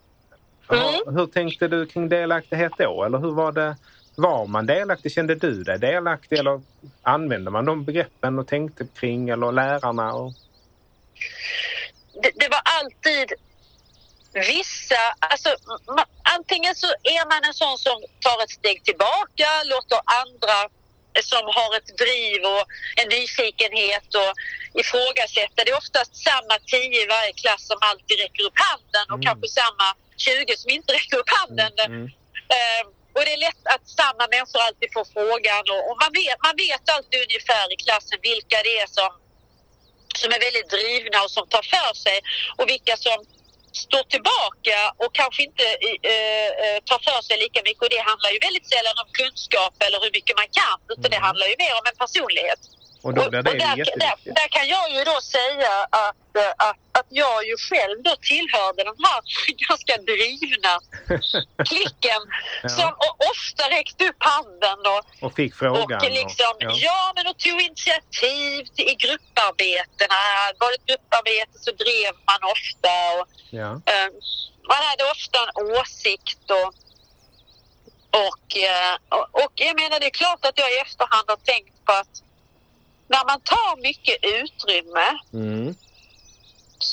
Mm. 0.72 0.84
Hur, 0.84 1.12
hur 1.12 1.28
tänkte 1.28 1.68
du 1.68 1.86
kring 1.86 2.10
delaktighet 2.10 2.72
då? 2.78 3.04
Eller 3.04 3.18
hur 3.18 3.32
var 3.32 3.52
det? 3.52 3.76
Var 4.16 4.46
man 4.48 4.66
delaktig? 4.66 5.12
Kände 5.12 5.36
du 5.36 5.64
dig 5.64 5.80
delaktig? 5.80 6.40
Eller 6.40 6.62
använde 7.02 7.52
man 7.52 7.66
de 7.66 7.86
begreppen 7.86 8.40
och 8.40 8.48
tänkte 8.48 8.88
kring? 8.96 9.30
Eller 9.30 9.52
lärarna? 9.52 10.14
Och... 10.14 10.34
det, 12.14 12.32
det 12.36 12.50
var 12.50 12.62
alltid 12.64 13.34
vissa, 14.34 15.02
alltså 15.20 15.50
antingen 16.24 16.76
så 16.76 16.88
är 16.88 17.24
man 17.32 17.44
en 17.44 17.54
sån 17.54 17.78
som 17.78 17.98
tar 18.26 18.44
ett 18.44 18.50
steg 18.50 18.84
tillbaka, 18.84 19.50
låter 19.66 20.00
andra 20.24 20.58
eh, 21.14 21.24
som 21.32 21.44
har 21.58 21.78
ett 21.78 21.98
driv 22.04 22.42
och 22.54 22.66
en 23.02 23.08
nyfikenhet 23.10 24.10
och 24.22 24.32
ifrågasätta. 24.82 25.64
Det 25.64 25.72
är 25.72 25.78
oftast 25.78 26.14
samma 26.30 26.56
tio 26.74 27.04
i 27.04 27.08
varje 27.16 27.34
klass 27.34 27.68
som 27.68 27.78
alltid 27.82 28.20
räcker 28.20 28.44
upp 28.44 28.60
handen 28.68 29.06
och 29.14 29.20
Mm. 29.20 29.26
kanske 29.28 29.48
samma 29.62 29.88
20 30.18 30.58
som 30.58 30.70
inte 30.78 30.94
räcker 30.94 31.18
upp 31.18 31.32
handen. 31.40 31.74
Mm. 31.86 32.06
Eh, 32.56 32.84
och 33.16 33.26
det 33.26 33.34
är 33.34 33.42
lätt 33.48 33.64
att 33.76 33.86
samma 34.02 34.24
människor 34.34 34.60
alltid 34.68 34.90
får 34.96 35.06
frågan 35.18 35.64
och, 35.74 35.82
och 35.90 35.98
man, 36.04 36.12
vet, 36.20 36.38
man 36.48 36.56
vet 36.66 36.86
alltid 36.96 37.20
ungefär 37.28 37.66
i 37.74 37.78
klassen 37.86 38.20
vilka 38.32 38.58
det 38.68 38.74
är 38.84 38.88
som, 38.98 39.12
som 40.22 40.30
är 40.36 40.40
väldigt 40.48 40.70
drivna 40.76 41.18
och 41.26 41.32
som 41.38 41.46
tar 41.54 41.66
för 41.76 41.92
sig 42.06 42.18
och 42.58 42.70
vilka 42.74 42.96
som 42.98 43.18
står 43.86 44.04
tillbaka 44.16 44.78
och 45.04 45.12
kanske 45.22 45.42
inte 45.44 45.64
eh, 46.14 46.50
eh, 46.66 46.78
tar 46.90 47.00
för 47.08 47.22
sig 47.28 47.38
lika 47.46 47.60
mycket. 47.68 47.82
Och 47.86 47.90
det 47.96 48.02
handlar 48.12 48.30
ju 48.36 48.40
väldigt 48.48 48.68
sällan 48.74 48.96
om 49.04 49.08
kunskap 49.22 49.74
eller 49.86 50.00
hur 50.04 50.12
mycket 50.18 50.36
man 50.42 50.50
kan 50.60 50.78
utan 50.94 51.10
det 51.14 51.20
Mm. 51.20 51.28
handlar 51.28 51.48
ju 51.52 51.56
mer 51.64 51.74
om 51.80 51.86
en 51.90 51.98
personlighet. 52.04 52.62
Och 53.06 53.14
då 53.14 53.22
det 53.22 53.38
och 53.38 53.44
där, 53.44 53.76
där, 54.04 54.16
där 54.40 54.48
kan 54.56 54.68
jag 54.76 54.86
ju 54.96 55.02
då 55.12 55.18
säga 55.38 55.74
att, 56.06 56.30
eh, 56.42 56.52
att, 57.10 57.18
jag 57.18 57.48
ju 57.48 57.56
själv 57.70 57.98
då 58.04 58.14
tillhörde 58.32 58.84
den 58.90 59.00
här 59.08 59.22
ganska 59.68 59.94
drivna 60.12 60.74
klicken 61.72 62.22
Ja. 62.64 62.70
som 62.70 62.90
ofta 63.32 63.64
räckte 63.78 64.02
upp 64.10 64.22
handen 64.32 64.80
och, 64.94 65.24
Och 65.26 65.36
fick 65.36 65.56
frågan. 65.56 66.02
och 66.06 66.12
liksom, 66.12 66.54
ja. 66.60 66.72
ja. 66.88 67.14
men 67.16 67.28
och 67.28 67.38
tog 67.38 67.62
initiativ 67.62 68.66
till, 68.76 68.88
i 68.92 68.96
grupparbetena. 68.96 70.20
Var 70.60 70.70
det 70.70 70.76
ett 70.76 70.86
grupparbete 70.92 71.56
så 71.66 71.72
drev 71.72 72.14
man 72.30 72.42
ofta 72.56 72.92
och 73.20 73.28
Ja. 73.50 73.70
eh, 73.92 74.10
man 74.72 74.82
hade 74.90 75.04
ofta 75.16 75.38
en 75.40 75.66
åsikt 75.82 76.46
och 76.52 76.74
och, 78.12 78.58
eh, 78.58 78.96
och, 79.10 79.44
och 79.44 79.52
jag 79.56 79.76
menar 79.82 80.00
det 80.00 80.06
är 80.06 80.10
klart 80.24 80.46
att 80.46 80.58
jag 80.60 80.72
i 80.74 80.78
efterhand 80.78 81.26
har 81.28 81.36
tänkt 81.54 81.86
på 81.86 81.92
att 81.92 82.14
när 83.08 83.26
man 83.26 83.42
tar 83.42 83.82
mycket 83.82 84.18
utrymme 84.22 85.08
Mm. 85.34 85.76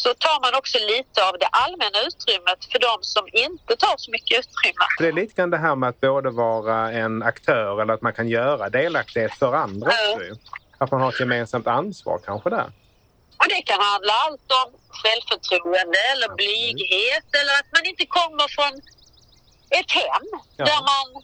Så 0.07 0.15
tar 0.15 0.41
man 0.45 0.55
också 0.61 0.79
lite 0.79 1.19
av 1.29 1.35
det 1.43 1.47
allmänna 1.47 1.99
utrymmet 2.09 2.61
för 2.73 2.79
de 2.79 2.95
som 3.15 3.25
inte 3.33 3.77
tar 3.77 3.95
så 3.97 4.11
mycket 4.11 4.39
utrymme. 4.39 4.85
Det 4.99 5.09
är 5.09 5.13
lite 5.13 5.35
grann 5.35 5.51
det 5.51 5.59
här 5.67 5.75
med 5.77 5.89
att 5.89 6.01
både 6.01 6.31
vara 6.31 6.93
en 6.93 7.23
aktör 7.23 7.83
eller 7.83 7.95
att 7.95 8.03
man 8.03 8.13
kan 8.13 8.29
göra 8.29 8.69
delaktighet 8.69 9.35
för 9.39 9.53
andra 9.53 9.91
Ja. 9.93 10.15
också. 10.17 10.35
Att 10.79 10.91
man 10.91 11.01
har 11.01 11.09
ett 11.13 11.21
gemensamt 11.21 11.67
ansvar 11.67 12.21
kanske 12.27 12.51
där. 12.51 12.69
Och 13.41 13.49
det 13.49 13.63
kan 13.71 13.81
handla 13.81 14.13
allt 14.25 14.49
om 14.63 14.69
självförtroende 15.01 15.99
eller 16.13 16.29
blyghet 16.41 17.29
eller 17.41 17.53
att 17.61 17.69
man 17.77 17.85
inte 17.91 18.07
kommer 18.07 18.47
från 18.57 18.73
ett 19.79 19.91
hem 20.01 20.27
Ja. 20.57 20.65
där 20.65 20.81
man 20.93 21.23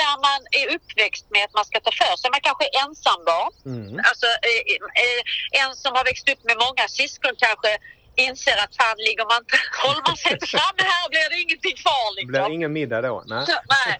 där 0.00 0.14
man 0.28 0.40
är 0.60 0.66
uppväxt 0.76 1.26
med 1.34 1.44
att 1.44 1.54
man 1.58 1.64
ska 1.64 1.80
ta 1.80 1.90
för 2.02 2.16
sig. 2.16 2.30
Man 2.30 2.40
kanske 2.48 2.64
är 2.68 2.74
ensambarn. 2.84 3.52
Mm. 3.66 4.00
Alltså, 4.08 4.26
eh, 4.48 4.60
eh, 5.04 5.20
en 5.62 5.70
som 5.82 5.90
har 5.96 6.04
växt 6.10 6.28
upp 6.32 6.42
med 6.44 6.56
många 6.66 6.84
syskon 6.88 7.34
kanske 7.46 7.70
inser 8.16 8.56
att 8.64 8.76
fan 8.80 8.96
ligger 9.08 9.24
man 9.32 9.38
inte, 9.42 9.56
håller 9.84 10.02
man 10.08 10.16
sig 10.16 10.32
inte 10.32 10.46
framme 10.46 10.82
här 10.92 11.08
blir 11.12 11.26
det 11.32 11.38
ingenting 11.46 11.76
kvar 11.82 12.06
Det 12.10 12.20
liksom. 12.20 12.32
blir 12.32 12.54
ingen 12.58 12.72
middag 12.72 13.00
då? 13.08 13.16
Nej. 13.26 13.46
Så, 13.46 13.56
nej. 13.76 13.92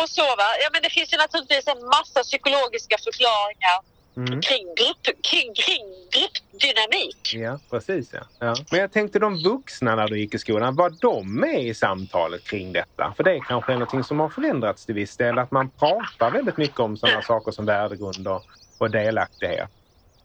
Och 0.00 0.08
så 0.16 0.26
va. 0.40 0.48
Ja, 0.62 0.68
men 0.72 0.80
det 0.82 0.90
finns 0.96 1.12
ju 1.14 1.16
naturligtvis 1.24 1.66
en 1.74 1.82
massa 1.96 2.20
psykologiska 2.22 2.96
förklaringar 3.06 3.78
Mm. 4.18 4.40
kring, 4.40 4.66
grupp, 4.74 5.04
kring, 5.22 5.54
kring 5.54 5.84
gruppdynamik. 6.10 7.34
Ja, 7.34 7.58
precis 7.70 8.10
ja. 8.12 8.20
ja. 8.38 8.54
Men 8.70 8.80
jag 8.80 8.92
tänkte 8.92 9.18
de 9.18 9.42
vuxna 9.42 9.94
när 9.96 10.08
du 10.08 10.18
gick 10.18 10.34
i 10.34 10.38
skolan, 10.38 10.76
var 10.76 10.90
de 10.90 11.40
med 11.40 11.62
i 11.62 11.74
samtalet 11.74 12.44
kring 12.44 12.72
detta? 12.72 13.14
För 13.16 13.24
det 13.24 13.32
är 13.32 13.40
kanske 13.40 13.72
är 13.72 13.76
någonting 13.76 14.04
som 14.04 14.20
har 14.20 14.28
förändrats 14.28 14.86
till 14.86 14.94
viss 14.94 15.16
del, 15.16 15.38
att 15.38 15.50
man 15.50 15.70
pratar 15.70 16.30
väldigt 16.30 16.56
mycket 16.56 16.80
om 16.80 16.96
sådana 16.96 17.22
saker 17.22 17.52
som 17.52 17.66
värdegrund 17.66 18.28
och, 18.28 18.44
och 18.78 18.90
delaktighet. 18.90 19.70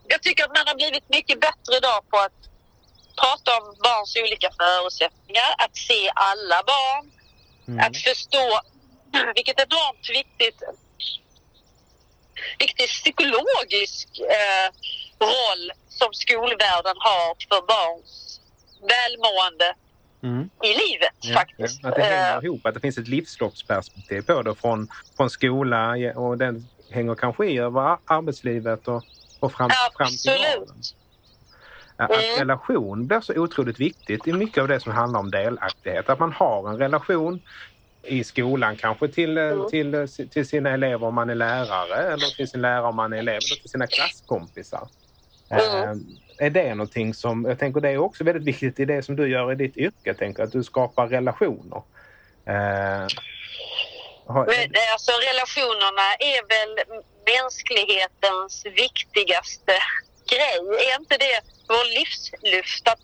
Jag 0.08 0.22
tycker 0.22 0.44
att 0.44 0.50
man 0.58 0.68
har 0.68 0.76
blivit 0.76 1.10
mycket 1.10 1.40
bättre 1.40 1.78
idag 1.78 2.10
på 2.10 2.18
att 2.18 2.51
prata 3.16 3.58
om 3.60 3.66
barns 3.84 4.16
olika 4.24 4.50
förutsättningar, 4.62 5.50
att 5.58 5.76
se 5.78 6.12
alla 6.16 6.64
barn, 6.74 7.12
Mm. 7.68 7.80
att 7.86 7.98
förstå 7.98 8.60
vilket 9.36 9.60
enormt 9.60 10.10
viktigt 10.10 10.62
viktig 12.60 12.88
psykologisk 12.88 14.08
eh, 14.20 14.68
roll 15.28 15.72
som 15.90 16.14
skolvärlden 16.14 16.96
har 17.00 17.36
för 17.50 17.68
barns 17.68 18.40
välmående 18.82 19.76
Mm. 20.24 20.50
i 20.64 20.68
livet 20.68 21.16
Ja, 21.22 21.34
faktiskt. 21.34 21.86
Att 21.86 21.96
det 21.96 22.02
Eh, 22.02 22.08
hänger 22.08 22.46
ihop, 22.46 22.66
att 22.66 22.74
det 22.74 22.80
finns 22.80 22.98
ett 22.98 23.08
livsloppsperspektiv 23.08 24.22
på 24.22 24.42
det 24.42 24.56
från, 24.56 24.88
från 25.18 25.30
skola 25.30 25.94
och 26.16 26.38
den 26.38 26.68
hänger 26.92 27.16
kanske 27.16 27.46
i 27.46 27.58
över 27.58 27.82
ar- 27.82 28.00
arbetslivet 28.06 28.88
och, 28.88 29.04
och 29.40 29.52
fram, 29.54 29.70
fram 29.98 30.08
till 30.08 30.32
graden. 30.32 30.82
Absolut. 31.96 32.20
Att 32.20 32.38
Mm. 32.38 32.40
relation 32.40 33.08
blir 33.08 33.22
så 33.22 33.34
otroligt 33.40 33.80
viktigt 33.80 34.28
i 34.28 34.34
mycket 34.34 34.62
av 34.62 34.68
det 34.68 34.80
som 34.80 34.92
handlar 34.92 35.20
om 35.20 35.32
delaktighet. 35.32 36.10
Att 36.10 36.20
man 36.20 36.34
har 36.34 36.70
en 36.70 36.78
relation 36.78 37.42
i 38.08 38.24
skolan 38.24 38.78
kanske 38.78 39.08
till, 39.08 39.38
eh, 39.38 39.44
Mm. 39.44 39.70
till, 39.70 39.94
eh, 39.94 40.06
till 40.32 40.48
sina 40.48 40.70
elever 40.70 41.08
om 41.08 41.16
man 41.16 41.30
är 41.30 41.36
lärare 41.36 42.14
eller 42.14 42.36
till 42.36 42.48
sin 42.48 42.62
lärare 42.62 42.88
om 42.88 42.96
man 42.96 43.14
är 43.14 43.18
elev 43.18 43.34
eller 43.34 43.62
till 43.62 43.70
sina 43.70 43.88
klasskompisar. 43.88 44.88
Mm. 45.50 45.84
Eh, 45.84 45.96
är 46.46 46.50
det 46.50 46.76
någonting 46.76 47.14
som, 47.14 47.46
jag 47.46 47.60
tänker 47.60 47.82
det 47.82 47.90
är 47.90 47.98
också 47.98 48.24
väldigt 48.24 48.44
viktigt 48.44 48.80
i 48.80 48.86
det 48.86 49.04
som 49.04 49.16
du 49.16 49.28
gör 49.28 49.52
i 49.52 49.56
ditt 49.56 49.78
yrke, 49.78 49.96
jag 50.04 50.18
tänker 50.18 50.44
att 50.44 50.52
du 50.52 50.64
skapar 50.64 51.08
relationer. 51.08 51.84
Eh, 52.48 53.08
har, 54.26 54.46
Men, 54.46 54.64
eh, 54.64 54.94
alltså, 54.94 55.12
relationerna 55.32 56.08
är 56.20 56.42
väl 56.54 56.86
mänsklighetens 57.34 58.66
viktigaste 58.66 59.74
grej. 60.36 60.58
Är 60.88 60.96
inte 61.02 61.18
det 61.18 61.40
vår 61.72 61.86
livsluft? 61.98 62.88
Att, 62.94 63.04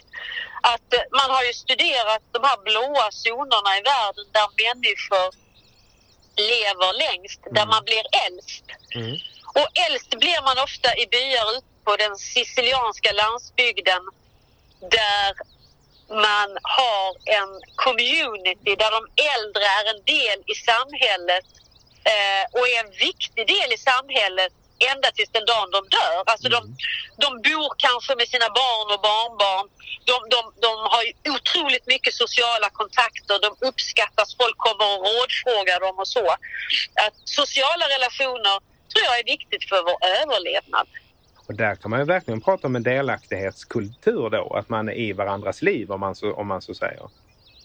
att 0.73 0.93
eh, 0.93 1.05
man 1.19 1.29
har 1.35 1.43
ju 1.43 1.53
studerat 1.53 2.23
de 2.35 2.39
här 2.49 2.57
blåa 2.67 3.07
zonerna 3.11 3.71
i 3.79 3.81
världen 3.93 4.25
där 4.37 4.47
människor 4.63 5.27
lever 6.51 6.93
längst, 7.05 7.41
där 7.43 7.61
Mm. 7.65 7.69
man 7.69 7.83
blir 7.89 8.03
äldst. 8.25 8.65
mm, 8.95 9.15
Och 9.59 9.67
äldst 9.85 10.09
blir 10.09 10.41
man 10.47 10.57
ofta 10.67 10.89
i 11.01 11.07
byar 11.07 11.47
ute 11.57 11.67
på 11.85 11.95
den 11.95 12.15
sicilianska 12.17 13.11
landsbygden 13.11 14.01
där 14.97 15.29
man 16.27 16.49
har 16.77 17.07
en 17.39 17.49
community 17.75 18.75
där 18.75 18.91
de 18.97 19.01
äldre 19.35 19.63
är 19.79 19.85
en 19.95 20.01
del 20.15 20.39
i 20.53 20.55
samhället 20.55 21.45
eh, 22.13 22.43
och 22.59 22.67
är 22.67 22.79
en 22.85 22.91
viktig 22.91 23.47
del 23.47 23.73
i 23.73 23.77
samhället 23.77 24.53
ända 24.91 25.07
tills 25.15 25.31
den 25.37 25.45
dagen 25.53 25.69
de 25.77 25.81
dör. 25.97 26.17
Alltså 26.31 26.47
de, 26.55 26.59
de 27.23 27.29
bor 27.47 27.69
kanske 27.85 28.11
med 28.19 28.27
sina 28.33 28.49
barn 28.61 28.87
och 28.95 29.01
barnbarn. 29.09 29.65
De, 30.11 30.15
de, 30.35 30.39
de 30.65 30.71
har 30.93 31.03
otroligt 31.35 31.85
mycket 31.93 32.13
sociala 32.23 32.69
kontakter. 32.69 33.35
De 33.45 33.67
uppskattas. 33.69 34.29
Folk 34.41 34.57
kommer 34.57 34.87
och 34.93 35.01
rådfrågar 35.07 35.79
dem 35.85 35.95
och 36.03 36.07
så. 36.07 36.27
Att 37.05 37.15
sociala 37.39 37.85
relationer 37.95 38.55
tror 38.91 39.03
jag 39.09 39.19
är 39.19 39.27
viktigt 39.35 39.63
för 39.69 39.79
vår 39.89 39.99
överlevnad. 40.21 40.87
och 41.47 41.55
där 41.55 41.75
kan 41.75 41.91
man 41.91 41.99
ju 41.99 42.05
verkligen 42.05 42.41
prata 42.41 42.67
om 42.67 42.75
en 42.75 42.83
delaktighetskultur 42.83 44.29
då, 44.29 44.53
att 44.59 44.69
man 44.69 44.89
är 44.89 44.93
i 44.93 45.13
varandras 45.13 45.61
liv 45.61 45.91
om 45.91 45.99
man 45.99 46.15
så, 46.15 46.33
om 46.33 46.47
man 46.47 46.61
så 46.61 46.73
säger. 46.73 47.07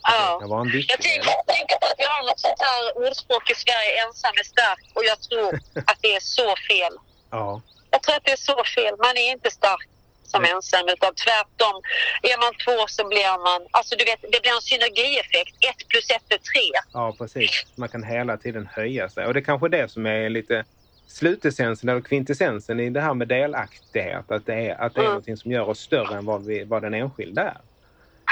Ja. 0.02 0.40
vara 0.52 0.61
en 0.61 0.68
Jag 0.92 1.00
tänker, 1.09 1.32
tänker 1.56 1.76
på 1.80 1.87
att 1.90 1.99
vi 2.02 2.04
har 2.12 2.23
något 2.28 2.40
sånt 2.47 2.61
här 2.68 2.82
ordspråk 3.02 3.50
i 3.50 3.54
Sverige, 3.54 3.90
ensam 4.06 4.35
är 4.42 4.47
stark. 4.56 4.82
Och 4.97 5.04
jag 5.11 5.18
tror 5.28 5.50
att 5.90 5.99
det 6.04 6.12
är 6.18 6.21
så 6.21 6.49
fel. 6.71 6.94
Ja. 7.30 7.62
Jag 7.90 8.02
tror 8.02 8.14
att 8.16 8.25
det 8.25 8.32
är 8.38 8.44
så 8.52 8.59
fel. 8.76 8.94
Man 9.06 9.16
är 9.16 9.28
inte 9.37 9.50
stark 9.50 9.88
som 10.32 10.42
Nej. 10.42 10.50
ensam 10.50 10.88
utan 10.88 11.14
tvärtom. 11.14 11.76
Är 12.23 12.37
man 12.44 12.52
två 12.64 12.87
så 12.88 13.09
blir 13.09 13.38
man... 13.49 13.61
Alltså 13.71 13.97
du 13.97 14.04
vet, 14.04 14.21
det 14.32 14.40
blir 14.42 14.54
en 14.59 14.61
synergieffekt. 14.73 15.54
Ett 15.71 15.88
plus 15.88 16.11
ett 16.11 16.28
är 16.37 16.38
tre. 16.52 16.68
Ja, 16.92 17.14
precis. 17.18 17.64
Man 17.75 17.88
kan 17.88 18.02
hela 18.02 18.37
tiden 18.37 18.68
höja 18.73 19.09
sig. 19.09 19.26
Och 19.26 19.35
det 19.35 19.40
är 19.40 19.44
kanske 19.44 19.68
det 19.68 19.90
som 19.90 20.06
är 20.06 20.28
lite 20.28 20.64
slutessensen 21.06 21.88
eller 21.88 22.00
kvintessensen 22.00 22.80
i 22.80 22.90
det 22.90 23.00
här 23.00 23.14
med 23.14 23.28
delaktighet. 23.28 24.30
Att 24.30 24.47
det 24.47 24.54
är, 24.54 24.80
att 24.80 24.94
det 24.94 24.99
är 25.00 25.02
Mm. 25.02 25.11
någonting 25.12 25.37
som 25.37 25.50
gör 25.52 25.68
oss 25.68 25.80
större 25.80 26.16
än 26.16 26.25
vad, 26.25 26.44
vi, 26.47 26.64
vad 26.64 26.82
den 26.82 26.94
enskilda 26.94 27.42
är. 27.42 27.56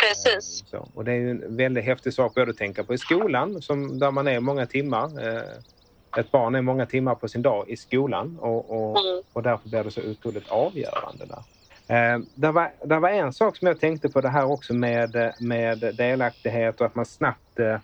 Precis. 0.08 0.64
Så. 0.70 0.88
Och 0.94 1.04
det 1.04 1.12
är 1.12 1.16
ju 1.16 1.30
en 1.30 1.56
väldigt 1.56 1.84
häftig 1.84 2.14
sak 2.14 2.34
både 2.34 2.50
att 2.50 2.56
tänka 2.56 2.84
på 2.84 2.94
i 2.94 2.98
skolan, 2.98 3.62
som, 3.62 3.98
där 3.98 4.10
man 4.10 4.28
är 4.28 4.40
många 4.40 4.66
timmar. 4.66 5.26
Eh, 5.28 5.42
ett 6.16 6.30
barn 6.30 6.54
är 6.54 6.62
många 6.62 6.86
timmar 6.86 7.14
på 7.14 7.28
sin 7.28 7.42
dag 7.42 7.68
i 7.68 7.76
skolan 7.76 8.38
och, 8.40 8.70
och, 8.70 8.98
Mm. 9.00 9.22
och 9.32 9.42
därför 9.42 9.68
blir 9.68 9.84
det 9.84 9.90
så 9.90 10.00
otroligt 10.10 10.48
avgörande 10.48 11.24
där. 11.26 11.42
Eh, 11.96 12.18
det, 12.34 12.52
var, 12.52 12.72
det 12.84 12.98
var 12.98 13.08
en 13.08 13.32
sak 13.32 13.56
som 13.56 13.68
jag 13.68 13.80
tänkte 13.80 14.08
på 14.08 14.20
det 14.20 14.28
här 14.28 14.52
också 14.52 14.74
med, 14.74 15.34
med 15.40 15.78
delaktighet 15.78 16.80
och 16.80 16.86
att 16.86 16.94
man 16.94 17.06
snabbt 17.06 17.58
eh, 17.58 17.78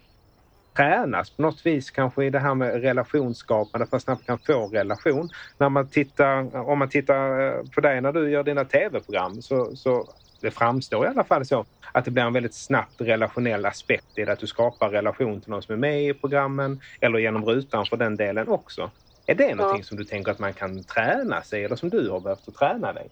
tränas 0.77 1.31
på 1.31 1.43
något 1.43 1.67
vis 1.67 1.91
kanske 1.91 2.25
i 2.25 2.31
det 2.31 2.39
här 2.39 2.55
med 2.55 2.83
relationsskapande, 2.83 3.85
att 3.85 3.93
man 3.93 4.01
snabbt 4.01 4.27
kan 4.27 4.39
få 4.39 4.67
relation. 4.69 5.29
När 5.59 5.69
man 5.69 5.89
tittar, 5.89 6.57
om 6.69 6.79
man 6.79 6.89
tittar 6.89 7.47
eh, 7.47 7.63
på 7.75 7.81
dig 7.81 8.01
när 8.01 8.13
du 8.13 8.31
gör 8.31 8.43
dina 8.43 8.65
tv-program 8.65 9.43
så, 9.43 9.77
så 9.77 10.09
det 10.41 10.51
framstår 10.51 11.07
i 11.07 11.09
alla 11.09 11.25
fall 11.25 11.47
så 11.47 11.67
att 11.93 12.05
det 12.05 12.11
blir 12.11 12.23
en 12.23 12.33
väldigt 12.33 12.55
snabbt 12.55 13.01
relationell 13.01 13.67
aspekt 13.67 14.19
i 14.19 14.25
det, 14.25 14.33
att 14.33 14.39
du 14.39 14.47
skapar 14.47 14.89
relation 14.89 15.41
till 15.41 15.51
någon 15.51 15.63
som 15.63 15.73
är 15.73 15.79
med 15.79 16.03
i 16.03 16.15
programmen 16.15 16.81
eller 17.01 17.19
genom 17.19 17.45
rutan 17.45 17.87
för 17.87 17.97
den 17.97 18.17
delen 18.17 18.49
också. 18.49 18.91
Är 19.27 19.35
det 19.35 19.55
någonting 19.55 19.85
som 19.85 19.97
du 19.97 20.05
tänker 20.05 20.33
att 20.33 20.39
man 20.39 20.55
kan 20.55 20.85
träna 20.85 21.43
sig 21.43 21.65
eller 21.65 21.77
som 21.77 21.91
du 21.91 22.11
har 22.11 22.21
behövt 22.21 22.49
att 22.49 22.55
träna 22.55 22.93
dig? 22.93 23.11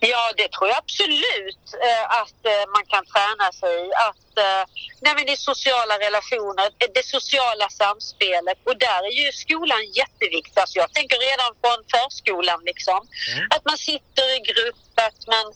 Ja, 0.00 0.32
det 0.36 0.48
tror 0.52 0.68
jag 0.68 0.78
absolut 0.78 1.64
eh, 1.88 2.04
att 2.20 2.40
eh, 2.52 2.64
man 2.76 2.84
kan 2.92 3.04
träna 3.14 3.52
sig 3.60 3.74
i. 3.86 3.90
Att, 4.08 4.30
eh, 4.46 4.62
nej, 5.04 5.12
men 5.16 5.26
det 5.26 5.38
sociala 5.38 5.94
relationer, 6.06 6.66
det, 6.94 7.06
sociala 7.06 7.68
samspelet 7.68 8.58
och 8.68 8.78
där 8.78 9.00
är 9.10 9.16
ju 9.24 9.32
skolan 9.32 9.84
jätteviktig. 10.00 10.60
Alltså 10.60 10.78
jag 10.78 10.92
tänker 10.92 11.18
redan 11.30 11.50
från 11.60 11.78
förskolan 11.94 12.60
liksom. 12.64 13.00
Mm. 13.32 13.46
Att 13.54 13.64
man 13.64 13.78
sitter 13.78 14.26
i 14.36 14.38
grupp, 14.50 14.94
att 15.08 15.26
man, 15.34 15.46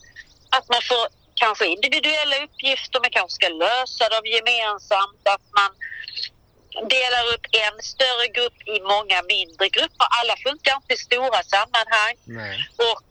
att 0.57 0.68
man 0.68 0.83
får 0.90 1.04
kanske 1.35 1.66
individuella 1.66 2.37
uppgifter, 2.45 3.00
man 3.00 3.11
kanske 3.11 3.35
ska 3.40 3.49
lösa 3.49 4.04
dem 4.14 4.25
gemensamt, 4.37 5.23
att 5.35 5.47
man 5.61 5.71
delar 6.97 7.25
upp 7.35 7.47
en 7.66 7.76
större 7.92 8.26
grupp 8.37 8.59
i 8.75 8.76
många 8.95 9.18
mindre 9.35 9.66
grupper. 9.76 10.07
Alla 10.18 10.35
funkar 10.47 10.73
inte 10.76 10.95
i 10.95 10.97
stora 10.97 11.40
sammanhang. 11.54 12.14
Nej. 12.25 12.57
Och, 12.90 13.11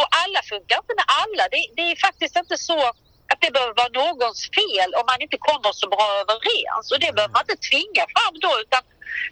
och 0.00 0.08
alla 0.22 0.40
funkar 0.52 0.76
inte 0.82 0.94
med 1.00 1.08
alla. 1.22 1.44
Det, 1.54 1.60
det 1.76 1.84
är 1.92 1.96
faktiskt 2.08 2.36
inte 2.42 2.56
så 2.70 2.80
att 3.30 3.40
det 3.44 3.50
behöver 3.56 3.74
vara 3.82 3.92
någons 4.02 4.40
fel 4.58 4.90
om 4.98 5.04
man 5.10 5.20
inte 5.24 5.38
kommer 5.48 5.72
så 5.72 5.86
bra 5.94 6.06
överens. 6.22 6.84
Och 6.92 7.00
det 7.04 7.10
behöver 7.14 7.34
man 7.36 7.44
inte 7.46 7.68
tvinga 7.70 8.04
fram 8.14 8.34
då 8.44 8.52
utan 8.64 8.82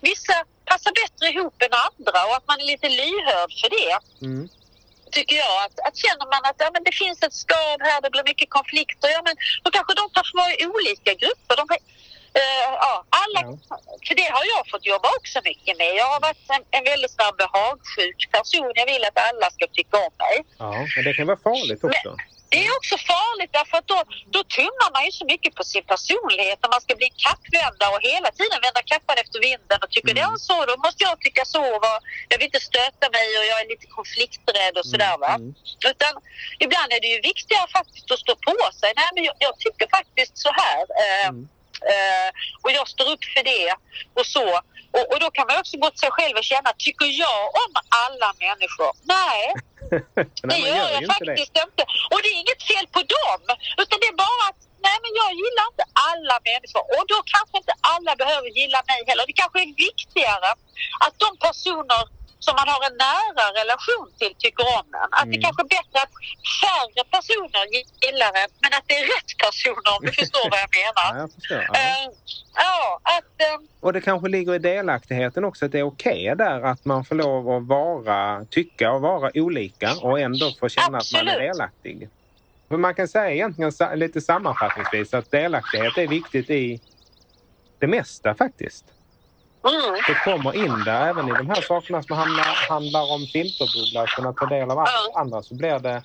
vissa 0.08 0.36
passar 0.70 0.92
bättre 1.02 1.24
ihop 1.32 1.56
än 1.66 1.74
andra 1.88 2.18
och 2.28 2.36
att 2.38 2.48
man 2.50 2.60
är 2.62 2.66
lite 2.72 2.88
lyhörd 3.02 3.52
för 3.60 3.68
det. 3.78 3.94
Mm. 4.26 4.48
Tycker 5.16 5.36
jag. 5.36 5.56
Att, 5.64 5.76
att 5.86 5.96
känner 6.04 6.26
man 6.34 6.42
att 6.48 6.58
ja, 6.64 6.70
men 6.74 6.84
det 6.88 6.94
finns 7.02 7.22
ett 7.22 7.36
skav 7.44 7.76
här, 7.88 8.00
det 8.00 8.10
blir 8.10 8.24
mycket 8.30 8.50
konflikter. 8.58 9.08
Ja, 9.16 9.20
men 9.28 9.34
då 9.62 9.68
kanske 9.70 9.94
de 10.00 10.04
tar 10.10 10.26
i 10.62 10.66
olika 10.74 11.12
grupper. 11.22 11.54
De, 11.60 11.64
eh, 12.40 12.68
ja, 12.86 12.94
alla, 13.22 13.40
Ja. 13.70 13.76
För 14.06 14.14
det 14.20 14.28
har 14.36 14.44
jag 14.54 14.62
fått 14.72 14.86
jobba 14.92 15.08
också 15.18 15.38
mycket 15.44 15.74
med. 15.80 15.90
Jag 16.02 16.08
har 16.14 16.20
varit 16.20 16.50
en, 16.56 16.64
en 16.76 16.84
väldigt 16.90 17.10
sån 17.18 17.34
behagsjuk 17.42 18.20
person. 18.36 18.72
Jag 18.80 18.86
vill 18.92 19.04
att 19.04 19.18
alla 19.28 19.46
ska 19.56 19.64
tycka 19.78 19.96
om 20.06 20.12
mig. 20.24 20.36
Ja, 20.58 20.70
men 20.96 21.04
det 21.04 21.12
kan 21.14 21.26
vara 21.32 21.40
farligt 21.50 21.84
också. 21.84 22.10
Det 22.54 22.60
är 22.66 22.72
också 22.80 22.96
farligt 23.14 23.52
därför 23.58 23.74
att 23.80 23.88
då, 23.94 24.00
då 24.36 24.40
tummar 24.56 24.90
man 24.96 25.02
ju 25.08 25.12
så 25.20 25.24
mycket 25.32 25.52
på 25.58 25.64
sin 25.72 25.84
personlighet 25.94 26.58
och 26.64 26.70
man 26.74 26.80
ska 26.84 26.92
bli 27.00 27.06
en 27.12 27.18
kappvändare 27.28 27.90
och 27.96 28.02
hela 28.12 28.28
tiden 28.38 28.58
vända 28.66 28.82
kappan 28.92 29.16
efter 29.24 29.38
vinden 29.48 29.78
och 29.84 29.90
tycker 29.94 30.12
Mm. 30.12 30.18
det 30.18 30.24
är 30.32 30.36
så, 30.50 30.56
då 30.70 30.74
måste 30.84 31.00
jag 31.08 31.14
tycka 31.26 31.44
så. 31.56 31.64
Va? 31.84 31.94
Jag 32.30 32.36
vill 32.38 32.48
inte 32.50 32.64
stöta 32.70 33.04
mig 33.16 33.26
och 33.38 33.44
jag 33.50 33.56
är 33.62 33.68
lite 33.74 33.86
konflikträdd 33.98 34.74
och 34.80 34.86
sådär. 34.92 35.14
Va? 35.24 35.32
Mm. 35.40 35.54
Utan 35.92 36.12
ibland 36.64 36.88
är 36.96 37.00
det 37.04 37.10
ju 37.14 37.20
viktigare 37.32 37.66
faktiskt 37.78 38.06
att 38.14 38.22
stå 38.24 38.34
på 38.48 38.56
sig. 38.80 38.90
Nej, 39.00 39.08
men 39.14 39.22
jag, 39.28 39.34
jag 39.46 39.54
tycker 39.64 39.86
faktiskt 39.98 40.34
så 40.44 40.50
här. 40.62 40.82
Eh, 41.04 41.28
Mm. 41.28 41.48
Eh, 41.92 42.28
och 42.62 42.70
jag 42.78 42.88
står 42.88 43.06
upp 43.12 43.24
för 43.34 43.42
det 43.52 43.74
och 44.18 44.26
så. 44.26 44.46
Och, 44.96 45.06
och 45.12 45.20
då 45.20 45.28
kan 45.30 45.46
man 45.48 45.58
också 45.58 45.76
gå 45.82 45.90
till 45.90 46.04
sig 46.04 46.10
själv 46.10 46.36
och 46.40 46.48
känna, 46.52 46.70
tycker 46.86 47.08
jag 47.24 47.42
om 47.62 47.72
alla 48.04 48.28
människor? 48.44 48.92
Nej, 49.16 49.42
det 50.50 50.58
gör 50.58 50.76
gör 50.76 50.90
jag 50.94 51.02
inte 51.02 51.24
det. 51.24 51.26
faktiskt 51.26 51.56
inte. 51.66 51.82
Och 52.12 52.20
det 52.22 52.28
är 52.34 52.38
inget 52.44 52.62
fel 52.70 52.86
på 52.96 53.00
dem. 53.16 53.42
Utan 53.82 53.96
det 54.02 54.08
är 54.14 54.18
bara 54.26 54.44
att, 54.50 54.60
nej 54.86 54.96
men 55.04 55.12
jag 55.20 55.30
gillar 55.42 55.66
inte 55.72 55.86
alla 56.10 56.36
människor. 56.50 56.84
Och 56.96 57.04
då 57.12 57.18
kanske 57.34 57.54
inte 57.62 57.74
alla 57.92 58.12
behöver 58.22 58.48
gilla 58.58 58.80
mig 58.90 59.00
heller. 59.08 59.24
Det 59.30 59.38
kanske 59.42 59.58
är 59.66 59.70
viktigare 59.88 60.50
att 61.04 61.14
de 61.24 61.28
personer 61.46 62.02
som 62.46 62.54
man 62.60 62.68
har 62.72 62.80
en 62.88 62.96
nära 63.08 63.46
relation 63.60 64.06
till 64.18 64.34
tycker 64.44 64.64
om 64.78 64.86
en. 65.00 65.08
Att 65.18 65.28
det 65.32 65.38
Mm. 65.38 65.42
kanske 65.46 65.62
är 65.66 65.70
bättre 65.78 65.96
att 66.04 66.14
färre 66.62 67.02
personer 67.16 67.62
gillar 68.04 68.32
en, 68.42 68.50
men 68.62 68.70
att 68.78 68.84
det 68.88 68.94
är 69.02 69.06
rätt 69.16 69.30
personer 69.44 69.88
om 69.96 70.00
du 70.06 70.12
förstår 70.20 70.46
vad 70.52 70.60
jag 70.64 70.70
menar. 70.82 71.06
Ja, 71.14 71.20
jag 71.22 71.30
förstår. 71.36 71.62
Ja. 71.68 71.74
Eh, 71.80 72.06
ja, 72.64 73.00
att... 73.16 73.34
eh, 73.46 73.58
Och 73.84 73.92
det 73.92 74.00
kanske 74.00 74.28
ligger 74.28 74.54
i 74.54 74.58
delaktigheten 74.58 75.44
också 75.44 75.64
att 75.66 75.72
det 75.72 75.78
är 75.78 75.82
okej 75.94 76.34
där 76.44 76.60
att 76.72 76.84
man 76.84 77.04
får 77.04 77.14
lov 77.14 77.50
att 77.50 77.66
vara, 77.66 78.44
tycka 78.50 78.92
och 78.92 79.00
vara 79.00 79.30
olika 79.34 79.88
och 80.00 80.20
ändå 80.20 80.50
få 80.60 80.68
känna 80.68 80.98
att 80.98 81.12
man 81.12 81.28
är 81.28 81.32
Absolut. 81.32 81.52
delaktig. 81.52 82.08
För 82.68 82.76
man 82.76 82.94
kan 82.94 83.08
säga 83.08 83.30
egentligen 83.30 83.98
lite 83.98 84.20
sammanfattningsvis 84.20 85.14
att 85.14 85.30
delaktighet 85.30 85.98
är 85.98 86.06
viktigt 86.08 86.50
i 86.50 86.80
det 87.80 87.86
mesta 87.86 88.34
faktiskt. 88.34 88.84
Mm. 89.64 90.02
Det 90.08 90.14
kommer 90.24 90.56
in 90.56 90.84
där 90.84 91.08
även 91.08 91.28
i 91.28 91.32
de 91.32 91.48
här 91.50 91.60
sakerna 91.60 92.02
som 92.02 92.16
handlar, 92.16 92.44
handlar 92.44 93.12
om 93.12 93.26
filterbubbla, 93.26 94.02
att 94.02 94.10
kunna 94.10 94.32
ta 94.32 94.46
del 94.46 94.70
av 94.70 94.78
allt 94.78 95.16
andra 95.16 95.42
så 95.42 95.54
blir 95.54 95.78
det 95.78 96.02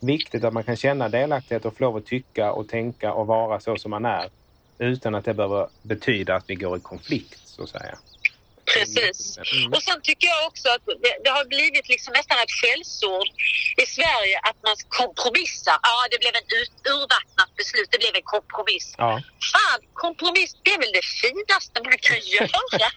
viktigt 0.00 0.44
att 0.44 0.52
man 0.52 0.64
kan 0.64 0.76
känna 0.76 1.08
delaktighet 1.08 1.64
och 1.64 1.76
få 1.76 1.84
lov 1.84 1.96
att 1.96 2.06
tycka 2.06 2.52
och 2.52 2.68
tänka 2.68 3.12
och 3.12 3.26
vara 3.26 3.60
så 3.60 3.76
som 3.76 3.90
man 3.90 4.04
är 4.04 4.30
utan 4.78 5.14
att 5.14 5.24
det 5.24 5.34
behöver 5.34 5.68
betyda 5.82 6.36
att 6.36 6.44
vi 6.46 6.54
går 6.54 6.76
i 6.78 6.80
konflikt 6.80 7.40
så 7.44 7.62
att 7.62 7.68
säga. 7.68 7.98
Precis. 8.74 9.18
Mm. 9.38 9.72
Och 9.74 9.82
sen 9.82 9.98
tycker 10.08 10.26
jag 10.34 10.40
också 10.50 10.66
att 10.74 10.84
det, 11.04 11.12
det 11.24 11.30
har 11.38 11.44
blivit 11.54 11.86
liksom 11.94 12.10
nästan 12.18 12.36
ett 12.44 12.54
skällsord 12.60 13.28
i 13.82 13.84
Sverige 13.96 14.36
att 14.48 14.58
man 14.66 14.76
kompromissar. 15.00 15.76
Ja, 15.88 15.96
det 16.10 16.18
blev 16.24 16.34
ett 16.40 16.52
ut, 16.60 16.72
urvattnat 16.94 17.50
beslut. 17.60 17.88
Det 17.92 17.98
blev 18.04 18.14
en 18.20 18.26
kompromiss. 18.36 18.86
Ja, 19.04 19.12
Fan, 19.52 19.80
kompromiss 20.04 20.50
det 20.64 20.70
är 20.76 20.78
väl 20.84 20.92
det 21.00 21.06
finaste 21.22 21.76
man 21.88 21.98
kan 22.08 22.20
göra. 22.34 22.88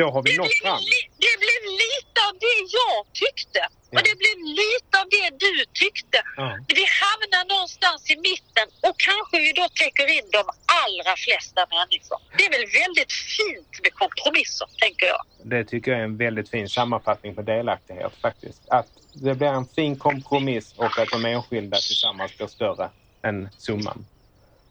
då 0.00 0.04
har 0.14 0.22
vi 0.22 0.30
Det 0.30 0.36
nått 0.38 0.48
blev, 0.48 0.62
fram. 0.70 0.80
det 1.24 1.34
blev 1.44 1.60
lite 1.84 2.18
av 2.28 2.32
det 2.44 2.56
jag 2.80 2.98
tyckte. 3.22 3.60
Och 3.96 4.02
det 4.08 4.16
blev 4.22 4.36
lite 4.62 4.92
av 5.00 5.06
det 5.16 5.28
du 5.44 5.54
tyckte. 5.82 6.18
Ja. 6.36 6.58
Vi 6.80 6.84
hamnar 7.02 7.44
någonstans 7.54 8.00
i 8.14 8.16
mitten 8.28 8.66
och 8.86 8.96
kanske 9.08 9.36
vi 9.44 9.52
då 9.60 9.66
täcker 9.82 10.06
in 10.16 10.26
de 10.38 10.44
allra 10.82 11.12
flesta 11.26 11.60
människor. 11.76 12.18
Det 12.36 12.44
är 12.48 12.50
väl 12.56 12.66
väldigt 12.82 13.12
fint 13.36 13.72
med 13.82 13.92
kompromisser, 14.02 14.68
tänker 14.84 15.06
jag. 15.06 15.22
Det 15.52 15.64
tycker 15.64 15.90
jag 15.90 16.00
är 16.00 16.04
en 16.04 16.16
väldigt 16.16 16.48
fin 16.50 16.68
sammanfattning 16.68 17.34
på 17.34 17.42
delaktighet 17.42 18.12
faktiskt. 18.22 18.62
Att 18.68 18.90
det 19.12 19.34
blir 19.34 19.48
en 19.48 19.68
fin 19.76 19.98
kompromiss 19.98 20.74
och 20.76 20.98
att 20.98 21.08
de 21.10 21.24
enskilda 21.24 21.76
tillsammans 21.76 22.36
blir 22.36 22.46
större 22.46 22.90
än 23.22 23.48
summan. 23.58 24.06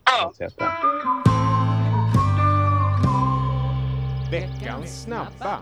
Ja. 0.06 0.34
Veckans 4.32 5.04
snabba. 5.04 5.60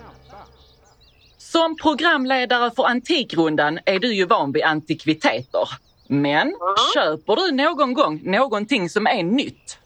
Som 1.54 1.78
programledare 1.78 2.72
för 2.76 2.84
Antikrundan 2.84 3.80
är 3.86 4.00
du 4.00 4.14
ju 4.14 4.26
van 4.26 4.52
vid 4.52 4.64
antikviteter. 4.64 5.70
Men 6.08 6.56
köper 6.94 7.36
du 7.36 7.52
någon 7.52 7.94
gång 7.94 8.22
någonting 8.24 8.90
som 8.90 9.08
är 9.08 9.24
nytt? 9.24 9.78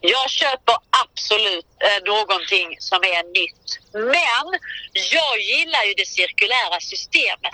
Jag 0.00 0.30
köper 0.30 0.74
absolut 1.04 1.66
eh, 1.78 2.04
någonting 2.12 2.76
som 2.78 2.98
är 2.98 3.22
nytt. 3.40 3.78
Men 3.92 4.58
jag 4.92 5.40
gillar 5.40 5.84
ju 5.84 5.94
det 5.96 6.06
cirkulära 6.06 6.80
systemet. 6.80 7.52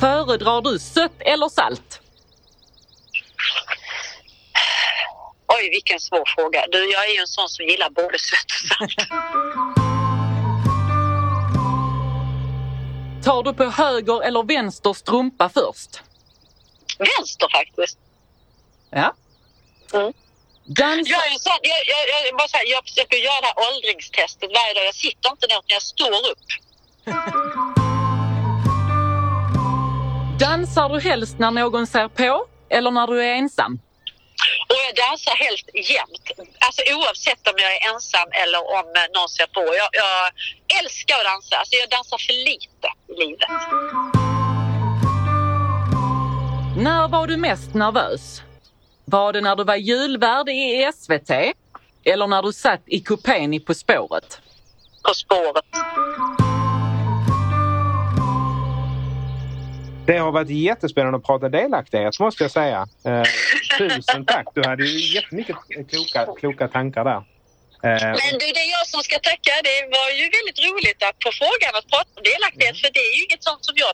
Föredrar 0.00 0.62
du 0.62 0.78
sött 0.78 1.20
eller 1.20 1.48
salt? 1.48 2.00
Oj, 5.48 5.70
vilken 5.70 6.00
svår 6.00 6.24
fråga. 6.34 6.66
Du, 6.72 6.92
jag 6.92 7.04
är 7.10 7.14
ju 7.14 7.20
en 7.20 7.26
sån 7.26 7.48
som 7.48 7.64
gillar 7.64 7.90
både 7.90 8.18
sött 8.18 8.50
och 8.50 8.68
salt. 8.68 9.08
Tar 13.24 13.42
du 13.42 13.54
på 13.54 13.64
höger 13.64 14.22
eller 14.22 14.42
vänster 14.42 14.92
strumpa 14.92 15.48
först? 15.48 16.02
Vänster 16.98 17.48
faktiskt. 17.52 17.98
Ja. 18.90 19.14
Mm. 19.92 20.12
Dans... 20.64 21.08
Jag, 21.08 21.26
är 21.26 21.32
en 21.32 21.38
sån, 21.38 21.58
jag, 21.62 21.78
jag, 21.92 22.02
jag, 22.28 22.36
bara 22.38 22.48
säga, 22.48 22.62
jag 22.66 22.84
försöker 22.84 23.16
göra 23.16 23.40
det 23.40 23.46
här 23.46 23.58
åldringstestet 23.68 24.50
varje 24.58 24.74
dag. 24.74 24.84
Jag 24.86 24.94
sitter 24.94 25.30
inte 25.30 25.46
ner 25.46 25.60
jag 25.66 25.82
står 25.82 26.10
upp. 26.32 26.46
Dansar 30.40 30.88
du 30.88 31.00
helst 31.00 31.38
när 31.38 31.50
någon 31.50 31.86
ser 31.86 32.08
på 32.08 32.46
eller 32.68 32.90
när 32.90 33.06
du 33.06 33.22
är 33.22 33.34
ensam? 33.34 33.80
Och 34.70 34.76
jag 34.86 34.94
dansar 35.04 35.34
helt 35.46 35.68
jämt. 35.96 36.26
Alltså 36.66 36.82
oavsett 36.94 37.42
om 37.50 37.54
jag 37.64 37.70
är 37.76 37.80
ensam 37.92 38.28
eller 38.42 38.60
om 38.78 38.86
eh, 38.96 39.06
någon 39.16 39.28
ser 39.28 39.46
på. 39.46 39.60
Jag, 39.60 39.88
jag 40.02 40.22
älskar 40.80 41.14
att 41.18 41.24
dansa. 41.24 41.56
Alltså 41.56 41.76
jag 41.82 41.88
dansar 41.90 42.18
för 42.26 42.36
lite 42.50 42.88
i 43.12 43.14
livet. 43.22 43.50
När 46.76 47.08
var 47.08 47.26
du 47.26 47.36
mest 47.36 47.74
nervös? 47.74 48.42
Var 49.04 49.32
det 49.32 49.40
när 49.40 49.56
du 49.56 49.64
var 49.64 49.76
julvärd 49.76 50.48
i 50.48 50.90
SVT? 50.94 51.30
Eller 52.04 52.26
när 52.26 52.42
du 52.42 52.52
satt 52.52 52.82
i 52.86 53.00
kupén 53.00 53.54
i 53.54 53.60
På 53.60 53.74
spåret? 53.74 54.40
På 55.02 55.14
spåret. 55.14 55.64
Det 60.06 60.18
har 60.18 60.32
varit 60.32 60.50
jättespännande 60.50 61.16
att 61.18 61.26
prata 61.30 61.48
delaktighet 61.48 62.20
måste 62.20 62.44
jag 62.44 62.50
säga. 62.50 62.80
Eh, 63.08 63.22
tusen 63.78 64.24
tack. 64.26 64.46
Du 64.54 64.62
hade 64.70 64.84
ju 64.84 65.14
jättemycket 65.14 65.56
kloka, 65.90 66.20
kloka 66.40 66.68
tankar 66.68 67.04
där. 67.04 67.20
Eh, 67.86 68.02
Men 68.20 68.32
du, 68.40 68.46
det 68.56 68.62
är 68.66 68.70
jag 68.78 68.86
som 68.94 69.00
ska 69.08 69.16
tacka. 69.30 69.52
Det 69.68 69.78
var 69.98 70.08
ju 70.20 70.24
väldigt 70.38 70.60
roligt 70.68 71.00
att 71.08 71.18
få 71.24 71.30
frågan 71.42 71.72
att 71.78 71.86
prata 71.94 72.10
om 72.18 72.22
delaktighet. 72.32 72.76
För 72.82 72.90
det 72.96 73.02
är 73.08 73.12
ju 73.18 73.22
inget 73.26 73.44
sånt 73.48 73.62
som 73.68 73.74
jag 73.84 73.92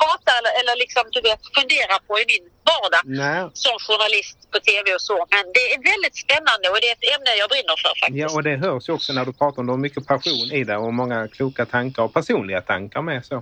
pratar 0.00 0.34
eller, 0.38 0.52
eller 0.60 0.74
liksom, 0.84 1.04
du 1.16 1.20
vet, 1.28 1.42
funderar 1.58 1.98
på 2.08 2.12
i 2.22 2.24
min 2.32 2.44
vardag 2.70 3.02
nej, 3.22 3.40
som 3.64 3.74
journalist 3.86 4.36
på 4.52 4.58
tv 4.68 4.86
och 4.98 5.04
så. 5.10 5.16
Men 5.34 5.44
det 5.56 5.64
är 5.74 5.78
väldigt 5.92 6.16
spännande 6.24 6.64
och 6.72 6.78
det 6.82 6.88
är 6.92 6.96
ett 7.00 7.08
ämne 7.14 7.30
jag 7.42 7.48
brinner 7.52 7.76
för 7.84 7.92
faktiskt. 8.02 8.22
ja, 8.24 8.28
och 8.36 8.42
det 8.48 8.56
hörs 8.66 8.82
ju 8.88 8.92
också 8.98 9.10
när 9.16 9.24
du 9.28 9.32
pratar 9.42 9.58
om 9.60 9.66
det. 9.66 9.70
Du 9.70 9.74
har 9.76 9.84
mycket 9.88 10.04
passion 10.12 10.46
i 10.58 10.62
det 10.70 10.76
och 10.84 10.92
många 11.00 11.18
kloka 11.36 11.62
tankar 11.74 12.02
och 12.06 12.12
personliga 12.18 12.60
tankar 12.72 13.02
med. 13.10 13.20
så. 13.30 13.36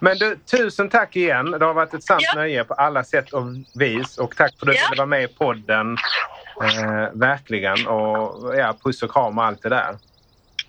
Men 0.00 0.18
du, 0.18 0.36
tusen 0.50 0.90
tack 0.90 1.16
igen. 1.16 1.50
Det 1.50 1.64
har 1.64 1.74
varit 1.74 1.94
ett 1.94 2.04
sant 2.04 2.22
Ja. 2.24 2.32
nöje 2.34 2.64
på 2.64 2.74
alla 2.74 3.04
sätt 3.04 3.32
och 3.32 3.42
vis. 3.74 4.18
Och 4.18 4.36
tack 4.36 4.58
för 4.58 4.66
att 4.66 4.72
du 4.72 4.78
Ja. 4.78 4.86
ville 4.90 5.00
vara 5.00 5.06
med 5.06 5.22
i 5.24 5.28
podden. 5.28 5.96
Eh, 6.64 7.08
verkligen. 7.12 7.86
Och 7.86 8.56
ja, 8.56 8.74
puss 8.84 9.02
och 9.02 9.10
kram 9.12 9.38
och 9.38 9.44
allt 9.44 9.62
det 9.62 9.68
där. 9.68 9.96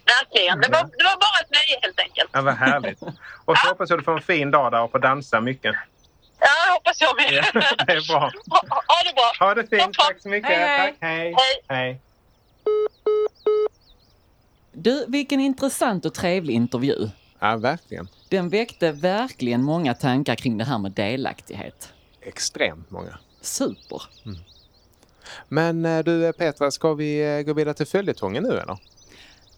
Verkligen. 0.05 0.61
Det 0.61 0.67
var, 0.69 0.83
det 0.83 1.03
var 1.03 1.17
bara 1.19 1.39
ett 1.43 1.51
nöje 1.51 1.79
helt 1.81 1.99
enkelt. 1.99 2.29
Ja, 2.33 2.41
vad 2.41 2.53
härligt. 2.53 3.01
Och 3.45 3.57
så 3.57 3.67
hoppas 3.69 3.89
jag 3.89 3.97
att 3.97 4.01
du 4.01 4.05
får 4.05 4.15
en 4.17 4.21
fin 4.21 4.51
dag 4.51 4.71
där 4.71 4.81
och 4.81 4.91
får 4.91 4.99
dansa 4.99 5.41
mycket. 5.41 5.75
Ja, 6.39 6.47
jag 6.67 6.73
hoppas 6.73 7.01
jag 7.01 7.15
med. 7.15 7.33
Ja, 7.53 7.61
det 7.87 7.93
är 7.93 8.07
bra. 8.07 8.19
Ha, 8.19 8.61
ha 8.87 9.03
det 9.05 9.13
bra. 9.15 9.47
Ha 9.47 9.53
det 9.55 9.67
fint. 9.67 9.93
Tack 9.93 10.21
så 10.21 10.29
mycket. 10.29 10.49
Hej, 10.49 10.57
hej. 10.67 10.87
Tack. 10.91 10.95
Hej. 11.01 11.35
Hej. 11.37 11.61
Hej. 11.67 12.01
Du, 14.71 15.05
vilken 15.07 15.39
intressant 15.39 16.05
och 16.05 16.13
trevlig 16.13 16.53
intervju. 16.53 17.09
Ja, 17.39 17.57
verkligen. 17.57 18.07
Den 18.29 18.49
väckte 18.49 18.91
verkligen 18.91 19.63
många 19.63 19.93
tankar 19.93 20.35
kring 20.35 20.57
det 20.57 20.63
här 20.63 20.77
med 20.77 20.91
delaktighet. 20.91 21.93
Extremt 22.21 22.91
många. 22.91 23.19
Super! 23.41 24.01
Men 25.47 25.85
eh, 25.85 26.03
du 26.03 26.33
Petra, 26.33 26.71
ska 26.71 26.93
vi 26.93 27.37
eh, 27.37 27.41
gå 27.41 27.53
vidare 27.53 27.73
till 27.73 27.85
följetongen 27.85 28.43
nu 28.43 28.49
eller? 28.49 28.77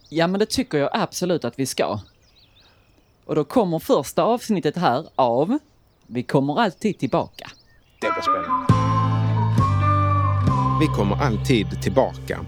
Ja, 0.09 0.27
men 0.27 0.39
det 0.39 0.45
tycker 0.45 0.77
jag 0.77 0.89
absolut 0.93 1.45
att 1.45 1.59
vi 1.59 1.65
ska. 1.65 1.99
Och 3.25 3.35
då 3.35 3.43
kommer 3.43 3.79
första 3.79 4.23
avsnittet 4.23 4.77
här 4.77 5.09
av 5.15 5.57
Vi 6.07 6.23
kommer 6.23 6.59
alltid 6.59 6.99
tillbaka. 6.99 7.51
Det 8.01 8.07
blir 8.11 8.21
spännande. 8.21 8.73
Vi 10.81 10.87
kommer 10.87 11.15
alltid 11.15 11.81
tillbaka. 11.81 12.45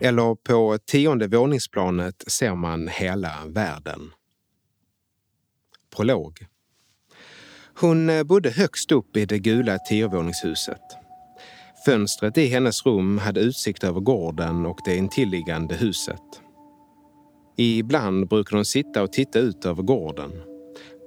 Eller 0.00 0.34
på 0.34 0.78
tionde 0.86 1.28
våningsplanet 1.28 2.24
ser 2.26 2.54
man 2.54 2.88
hela 2.88 3.32
världen. 3.46 4.10
Prolog. 5.96 6.38
Hon 7.80 8.10
eh, 8.10 8.22
bodde 8.22 8.50
högst 8.50 8.92
upp 8.92 9.16
i 9.16 9.24
det 9.26 9.38
gula 9.38 9.78
tiovåningshuset. 9.78 10.82
Fönstret 11.84 12.38
i 12.38 12.46
hennes 12.46 12.86
rum 12.86 13.18
hade 13.18 13.40
utsikt 13.40 13.84
över 13.84 14.00
gården 14.00 14.66
och 14.66 14.78
det 14.84 14.96
intilliggande 14.96 15.74
huset. 15.74 16.22
Ibland 17.56 18.28
brukade 18.28 18.56
hon 18.56 18.64
sitta 18.64 19.02
och 19.02 19.12
titta 19.12 19.38
ut 19.38 19.64
över 19.64 19.82
gården. 19.82 20.32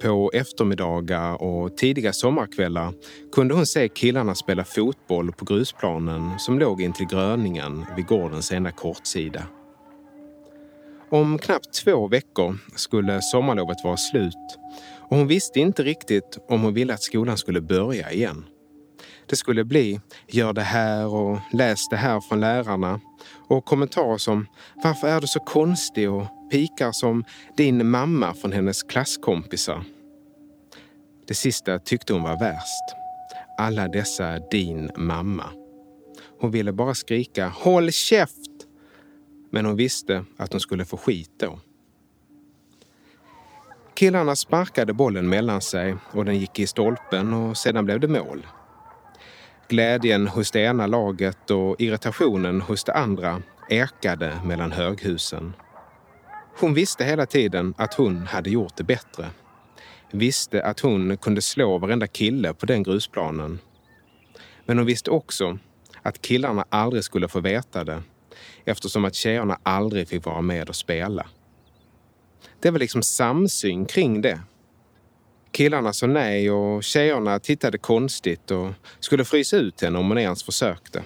På 0.02 0.32
eftermiddagar 0.34 1.44
och 1.44 1.78
tidiga 1.78 2.14
sommarkvällar 2.14 2.94
kunde 3.32 3.54
hon 3.54 3.66
se 3.66 3.90
killarna 3.90 4.36
spela 4.36 4.64
fotboll 4.64 5.32
på 5.32 5.46
grusplanen 5.46 6.40
som 6.40 6.60
låg 6.60 6.82
intill 6.82 7.08
gröningen 7.08 7.86
vid 7.96 8.08
gårdens 8.08 8.52
enda 8.52 8.72
kortsida. 8.72 9.44
Om 11.14 11.38
knappt 11.38 11.74
två 11.74 12.08
veckor 12.08 12.58
skulle 12.76 13.22
sommarlovet 13.22 13.84
vara 13.84 13.98
slut 13.98 14.60
och 15.00 15.18
hon 15.18 15.28
visste 15.28 15.60
inte 15.60 15.84
riktigt 15.84 16.38
om 16.50 16.62
hon 16.62 16.74
ville 16.74 16.94
att 16.94 17.04
skolan 17.04 17.38
skulle 17.38 17.62
börja 17.62 18.12
igen. 18.12 18.46
Det 19.30 19.36
skulle 19.36 19.64
bli 19.64 20.02
gör 20.28 20.54
det 20.54 20.62
här 20.62 21.08
och 21.08 21.40
läs 21.52 21.90
det 21.90 21.96
här 21.96 22.22
från 22.22 22.40
lärarna 22.40 23.00
och 23.48 23.66
kommentarer 23.66 24.18
som 24.18 24.48
varför 24.84 25.08
är 25.08 25.22
du 25.22 25.28
så 25.28 25.40
konstig 25.40 26.12
och 26.12 26.26
pikar 26.52 26.92
som 26.92 27.24
din 27.58 27.90
mamma 27.90 28.34
från 28.34 28.52
hennes 28.52 28.84
klasskompisar. 28.84 29.84
Det 31.28 31.34
sista 31.34 31.80
tyckte 31.80 32.14
hon 32.14 32.24
var 32.24 32.40
värst. 32.40 32.96
Alla 33.58 33.88
dessa 33.88 34.40
din 34.40 34.90
mamma. 34.98 35.46
Hon 36.40 36.52
ville 36.52 36.74
bara 36.74 36.94
skrika 36.94 37.48
håll 37.48 37.92
käft! 37.92 38.53
Men 39.54 39.66
hon 39.66 39.76
visste 39.76 40.26
att 40.38 40.52
hon 40.52 40.60
skulle 40.60 40.86
få 40.86 40.98
skit 40.98 41.32
då. 41.40 41.60
Killarna 43.94 44.36
sparkade 44.36 44.94
bollen 44.94 45.30
mellan 45.30 45.62
sig 45.62 45.96
och 46.12 46.26
den 46.26 46.40
gick 46.40 46.60
i 46.60 46.68
stolpen 46.68 47.34
och 47.34 47.58
sedan 47.58 47.86
blev 47.86 48.00
det 48.00 48.08
mål. 48.08 48.48
Glädjen 49.68 50.28
hos 50.28 50.52
det 50.52 50.60
ena 50.60 50.88
laget 50.88 51.52
och 51.52 51.82
irritationen 51.82 52.62
hos 52.62 52.84
det 52.84 52.94
andra 52.94 53.42
ekade 53.70 54.40
mellan 54.44 54.72
höghusen. 54.72 55.54
Hon 56.60 56.74
visste 56.74 57.04
hela 57.04 57.26
tiden 57.26 57.74
att 57.78 57.94
hon 57.94 58.28
hade 58.28 58.50
gjort 58.50 58.76
det 58.76 58.84
bättre. 58.84 59.30
Visste 60.12 60.64
att 60.64 60.80
hon 60.80 61.18
kunde 61.18 61.42
slå 61.42 61.78
varenda 61.78 62.08
kille 62.08 62.54
på 62.54 62.66
den 62.66 62.84
grusplanen. 62.84 63.60
Men 64.66 64.78
hon 64.78 64.88
visste 64.88 65.12
också 65.12 65.58
att 66.02 66.22
killarna 66.22 66.66
aldrig 66.70 67.04
skulle 67.04 67.28
få 67.28 67.40
veta 67.40 67.84
det 67.84 68.04
eftersom 68.66 69.06
att 69.06 69.16
tjejerna 69.16 69.60
aldrig 69.64 70.08
fick 70.08 70.26
vara 70.26 70.42
med 70.42 70.70
och 70.70 70.76
spela. 70.76 71.26
Det 72.60 72.72
var 72.72 72.80
liksom 72.80 73.04
samsyn 73.04 73.86
kring 73.86 74.22
det. 74.22 74.40
Killarna 75.52 75.94
sa 75.94 76.08
nej 76.08 76.52
och 76.52 76.84
tjejerna 76.84 77.40
tittade 77.40 77.78
konstigt 77.78 78.52
och 78.52 78.72
skulle 79.00 79.26
frysa 79.26 79.58
ut 79.58 79.82
henne 79.82 80.00
om 80.00 80.08
hon 80.08 80.18
ens 80.18 80.44
försökte. 80.44 81.04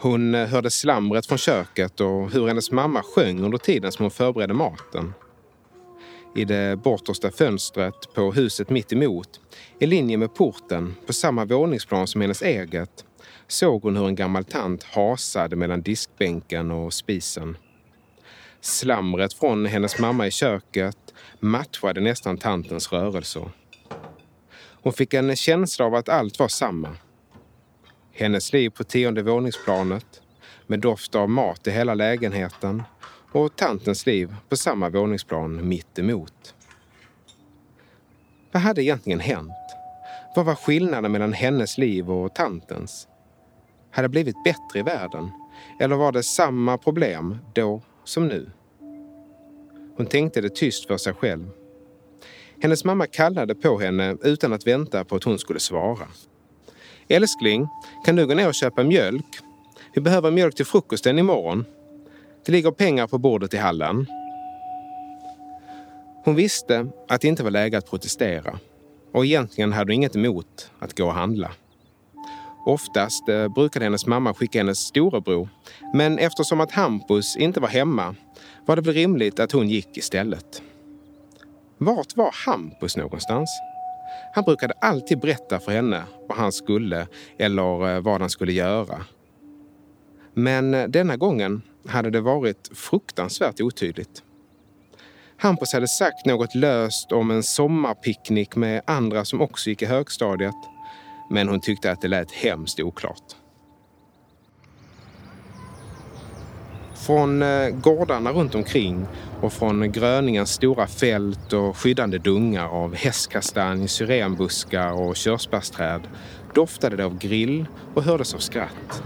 Hon 0.00 0.34
eh, 0.34 0.48
hörde 0.48 0.70
slamret 0.70 1.26
från 1.26 1.38
köket 1.38 2.00
och 2.00 2.30
hur 2.30 2.46
hennes 2.46 2.70
mamma 2.70 3.02
sjöng 3.02 3.44
under 3.44 3.58
tiden 3.58 3.92
som 3.92 4.02
hon 4.02 4.10
förberedde 4.10 4.54
maten. 4.54 5.14
I 6.34 6.44
det 6.44 6.76
bortersta 6.82 7.30
fönstret 7.30 8.14
på 8.14 8.32
huset 8.32 8.70
mitt 8.70 8.92
emot, 8.92 9.40
i 9.78 9.86
linje 9.86 10.16
med 10.16 10.34
porten 10.34 10.94
på 11.06 11.12
samma 11.12 11.44
våningsplan 11.44 12.06
som 12.06 12.20
hennes 12.20 12.42
eget, 12.42 13.04
såg 13.48 13.82
hon 13.82 13.96
hur 13.96 14.08
en 14.08 14.14
gammal 14.14 14.44
tant 14.44 14.82
hasade 14.82 15.56
mellan 15.56 15.82
diskbänken 15.82 16.70
och 16.70 16.92
spisen. 16.92 17.56
Slamret 18.60 19.32
från 19.32 19.66
hennes 19.66 19.98
mamma 19.98 20.26
i 20.26 20.30
köket 20.30 21.14
matchade 21.40 22.00
nästan 22.00 22.38
tantens 22.38 22.92
rörelser. 22.92 23.50
Hon 24.82 24.92
fick 24.92 25.14
en 25.14 25.36
känsla 25.36 25.84
av 25.84 25.94
att 25.94 26.08
allt 26.08 26.38
var 26.38 26.48
samma. 26.48 26.96
Hennes 28.12 28.52
liv 28.52 28.70
på 28.70 28.84
tionde 28.84 29.22
våningsplanet 29.22 30.22
med 30.66 30.80
doft 30.80 31.14
av 31.14 31.30
mat 31.30 31.66
i 31.66 31.70
hela 31.70 31.94
lägenheten 31.94 32.82
och 33.32 33.56
tantens 33.56 34.06
liv 34.06 34.34
på 34.48 34.56
samma 34.56 34.88
våningsplan 34.88 35.68
mitt 35.68 35.98
emot. 35.98 36.54
Vad 38.52 38.62
hade 38.62 38.82
egentligen 38.82 39.20
hänt? 39.20 39.52
Vad 40.36 40.44
var 40.46 40.54
skillnaden 40.54 41.12
mellan 41.12 41.32
hennes 41.32 41.78
liv 41.78 42.10
och 42.10 42.34
tantens? 42.34 43.08
Hade 43.90 44.08
det 44.08 44.12
blivit 44.12 44.44
bättre 44.44 44.78
i 44.78 44.82
världen? 44.82 45.30
Eller 45.80 45.96
var 45.96 46.12
det 46.12 46.22
samma 46.22 46.78
problem 46.78 47.38
då 47.54 47.82
som 48.04 48.28
nu? 48.28 48.50
Hon 49.96 50.06
tänkte 50.06 50.40
det 50.40 50.54
tyst 50.54 50.86
för 50.86 50.96
sig 50.96 51.12
själv. 51.12 51.50
Hennes 52.62 52.84
mamma 52.84 53.06
kallade 53.06 53.54
på 53.54 53.78
henne 53.78 54.16
utan 54.22 54.52
att 54.52 54.66
vänta 54.66 55.04
på 55.04 55.16
att 55.16 55.24
hon 55.24 55.38
skulle 55.38 55.60
svara. 55.60 56.06
Älskling, 57.08 57.68
kan 58.04 58.16
du 58.16 58.26
gå 58.26 58.34
ner 58.34 58.48
och 58.48 58.54
köpa 58.54 58.84
mjölk? 58.84 59.38
Vi 59.94 60.00
behöver 60.00 60.30
mjölk 60.30 60.54
till 60.54 60.66
frukosten 60.66 61.18
imorgon. 61.18 61.64
Det 62.46 62.52
ligger 62.52 62.70
pengar 62.70 63.06
på 63.06 63.18
bordet 63.18 63.54
i 63.54 63.56
hallen. 63.56 64.06
Hon 66.24 66.34
visste 66.34 66.86
att 67.08 67.20
det 67.20 67.28
inte 67.28 67.42
var 67.42 67.50
läge 67.50 67.78
att 67.78 67.90
protestera 67.90 68.58
och 69.12 69.24
egentligen 69.24 69.72
hade 69.72 69.92
hon 69.92 69.94
inget 69.94 70.16
emot 70.16 70.70
att 70.78 70.98
gå 70.98 71.04
och 71.06 71.14
handla. 71.14 71.50
Oftast 72.68 73.28
eh, 73.28 73.48
brukade 73.48 73.84
hennes 73.84 74.06
mamma 74.06 74.34
skicka 74.34 74.58
hennes 74.58 74.78
storebror 74.78 75.48
men 75.94 76.18
eftersom 76.18 76.60
att 76.60 76.72
Hampus 76.72 77.36
inte 77.36 77.60
var 77.60 77.68
hemma 77.68 78.14
var 78.66 78.76
det 78.76 78.82
väl 78.82 78.94
rimligt 78.94 79.40
att 79.40 79.52
hon 79.52 79.68
gick 79.68 79.96
istället. 79.96 80.62
Vart 81.78 82.16
var 82.16 82.30
Hampus 82.46 82.96
någonstans? 82.96 83.50
Han 84.34 84.44
brukade 84.44 84.74
alltid 84.80 85.20
berätta 85.20 85.60
för 85.60 85.72
henne 85.72 86.02
vad 86.28 86.38
han 86.38 86.52
skulle 86.52 87.06
eller 87.38 87.96
eh, 87.96 88.00
vad 88.00 88.20
han 88.20 88.30
skulle 88.30 88.52
göra. 88.52 89.04
Men 90.34 90.74
eh, 90.74 90.88
denna 90.88 91.16
gången 91.16 91.62
hade 91.86 92.10
det 92.10 92.20
varit 92.20 92.70
fruktansvärt 92.74 93.60
otydligt. 93.60 94.22
Hampus 95.36 95.72
hade 95.72 95.88
sagt 95.88 96.26
något 96.26 96.54
löst 96.54 97.12
om 97.12 97.30
en 97.30 97.42
sommarpicknick 97.42 98.56
med 98.56 98.82
andra 98.86 99.24
som 99.24 99.40
också 99.40 99.70
gick 99.70 99.82
i 99.82 99.86
högstadiet. 99.86 100.77
Men 101.28 101.48
hon 101.48 101.60
tyckte 101.60 101.92
att 101.92 102.00
det 102.00 102.08
lät 102.08 102.32
hemskt 102.32 102.80
oklart. 102.80 103.36
Från 106.94 107.42
eh, 107.42 107.68
gårdarna 107.68 108.32
runt 108.32 108.54
omkring 108.54 109.06
och 109.40 109.52
från 109.52 109.92
gröningens 109.92 110.50
stora 110.52 110.86
fält 110.86 111.52
och 111.52 111.76
skyddande 111.76 112.18
dungar 112.18 112.68
av 112.68 112.94
hästkastanj, 112.94 113.88
syrenbuskar 113.88 114.92
och 114.92 115.16
körsbärsträd 115.16 116.08
doftade 116.54 116.96
det 116.96 117.04
av 117.04 117.18
grill 117.18 117.66
och 117.94 118.02
hördes 118.02 118.34
av 118.34 118.38
skratt. 118.38 119.02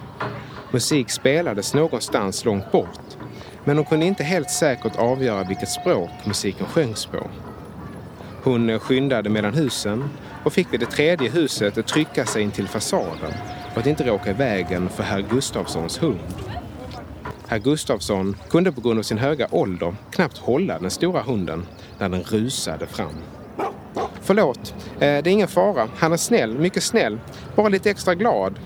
Musik 0.72 1.10
spelades 1.10 1.74
någonstans 1.74 2.44
långt 2.44 2.72
bort 2.72 3.16
men 3.64 3.76
hon 3.76 3.86
kunde 3.86 4.06
inte 4.06 4.24
helt 4.24 4.50
säkert 4.50 4.96
avgöra 4.96 5.44
vilket 5.44 5.68
språk 5.68 6.10
musiken 6.24 6.66
sjöngs 6.66 7.06
på. 7.06 7.30
Hon 8.42 8.78
skyndade 8.78 9.30
mellan 9.30 9.54
husen 9.54 10.04
och 10.44 10.52
fick 10.52 10.72
vid 10.72 10.80
det 10.80 10.86
tredje 10.86 11.30
huset 11.30 11.86
trycka 11.86 12.26
sig 12.26 12.42
in 12.42 12.50
till 12.50 12.68
fasaden 12.68 13.32
för 13.72 13.80
att 13.80 13.86
inte 13.86 14.04
råka 14.04 14.30
i 14.30 14.34
vägen 14.34 14.88
för 14.88 15.02
herr 15.02 15.20
Gustavssons 15.30 16.02
hund. 16.02 16.20
Herr 17.46 17.58
Gustavsson 17.58 18.36
kunde 18.50 18.72
på 18.72 18.80
grund 18.80 18.98
av 18.98 19.02
sin 19.02 19.18
höga 19.18 19.48
ålder 19.50 19.94
knappt 20.10 20.38
hålla 20.38 20.78
den 20.78 20.90
stora 20.90 21.22
hunden 21.22 21.66
när 21.98 22.08
den 22.08 22.22
rusade 22.22 22.86
fram. 22.86 23.14
Förlåt, 24.22 24.74
eh, 24.94 24.98
det 24.98 25.06
är 25.06 25.28
ingen 25.28 25.48
fara. 25.48 25.88
Han 25.96 26.12
är 26.12 26.16
snäll, 26.16 26.58
mycket 26.58 26.82
snäll. 26.82 27.20
Bara 27.56 27.68
lite 27.68 27.90
extra 27.90 28.14
glad. 28.14 28.58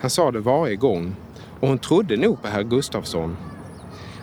Han 0.00 0.10
sa 0.10 0.30
det 0.30 0.40
varje 0.40 0.76
gång 0.76 1.14
och 1.60 1.68
hon 1.68 1.78
trodde 1.78 2.16
nog 2.16 2.42
på 2.42 2.48
herr 2.48 2.62
Gustavsson. 2.62 3.36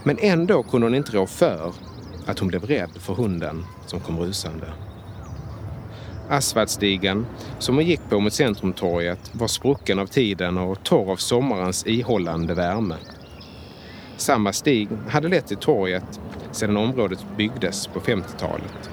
Men 0.04 0.18
ändå 0.20 0.64
kunde 0.64 0.88
hon 0.88 0.96
inte 0.96 1.12
rå 1.12 1.28
för 1.28 1.74
att 2.26 2.40
hon 2.40 2.48
blev 2.48 2.64
rädd 2.64 2.92
för 3.00 3.14
hunden 3.14 3.66
som 3.86 4.00
kom 4.00 4.20
rusande. 4.20 4.68
Asfaltstigen 6.30 7.26
som 7.60 7.76
hon 7.76 7.86
gick 7.86 8.02
på 8.10 8.20
mot 8.20 8.34
Centrumtorget 8.34 9.32
var 9.34 9.48
sprucken 9.48 10.00
av 10.00 10.06
tiden 10.06 10.58
och 10.58 10.84
torr 10.84 11.12
av 11.12 11.16
sommarens 11.16 11.88
ihållande 11.88 12.54
värme. 12.54 12.96
Samma 14.18 14.54
stig 14.54 14.90
hade 15.10 15.28
lett 15.28 15.48
till 15.48 15.58
torget 15.58 16.20
sedan 16.52 16.78
området 16.78 17.26
byggdes 17.38 17.88
på 17.88 18.00
50-talet. 18.00 18.90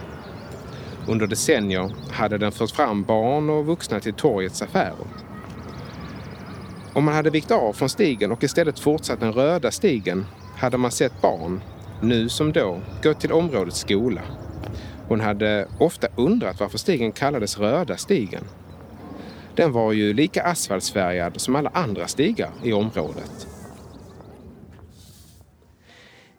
Under 1.08 1.26
decennier 1.26 1.92
hade 2.10 2.38
den 2.38 2.52
fört 2.52 2.70
fram 2.70 3.04
barn 3.04 3.50
och 3.50 3.66
vuxna 3.66 4.00
till 4.00 4.14
torgets 4.14 4.62
affärer. 4.62 5.06
Om 6.92 7.04
man 7.04 7.14
hade 7.14 7.30
vikt 7.30 7.50
av 7.50 7.72
från 7.72 7.88
stigen 7.88 8.32
och 8.32 8.44
istället 8.44 8.78
fortsatt 8.78 9.20
den 9.20 9.32
röda 9.32 9.70
stigen 9.70 10.26
hade 10.56 10.78
man 10.78 10.90
sett 10.90 11.22
barn, 11.22 11.60
nu 12.02 12.28
som 12.28 12.52
då, 12.52 12.80
gå 13.02 13.14
till 13.14 13.32
områdets 13.32 13.80
skola. 13.80 14.22
Hon 15.08 15.20
hade 15.20 15.68
ofta 15.78 16.08
undrat 16.16 16.60
varför 16.60 16.78
stigen 16.78 17.12
kallades 17.12 17.58
Röda 17.58 17.96
stigen. 17.96 18.44
Den 19.54 19.72
var 19.72 19.92
ju 19.92 20.12
lika 20.12 20.42
asfaltsfärgad 20.42 21.40
som 21.40 21.56
alla 21.56 21.70
andra 21.74 22.08
stigar 22.08 22.50
i 22.62 22.72
området. 22.72 23.46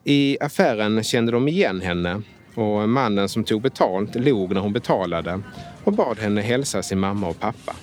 I 0.04 0.38
affären 0.42 1.04
kände 1.04 1.32
de 1.32 1.48
igen 1.48 1.82
henne 1.82 2.22
och 2.56 2.90
mannen 2.90 3.30
som 3.30 3.44
tog 3.44 3.62
betalt 3.62 4.16
log 4.16 4.54
när 4.54 4.62
hon 4.62 4.74
betalade 4.74 5.42
och 5.84 5.94
bad 5.94 6.20
henne 6.20 6.42
hälsa 6.42 6.84
sin 6.84 7.00
mamma 7.00 7.28
och 7.28 7.40
pappa. 7.40 7.76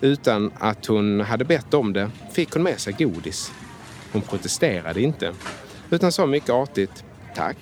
Utan 0.00 0.52
att 0.58 0.86
hon 0.86 1.20
hade 1.20 1.44
bett 1.44 1.74
om 1.74 1.92
det 1.92 2.10
fick 2.32 2.52
hon 2.52 2.62
med 2.62 2.80
sig 2.80 2.92
godis. 2.98 3.52
Hon 4.12 4.22
protesterade 4.22 5.02
inte, 5.02 5.32
utan 5.90 6.12
sa 6.12 6.26
mycket 6.26 6.50
artigt 6.50 7.04
tack 7.34 7.56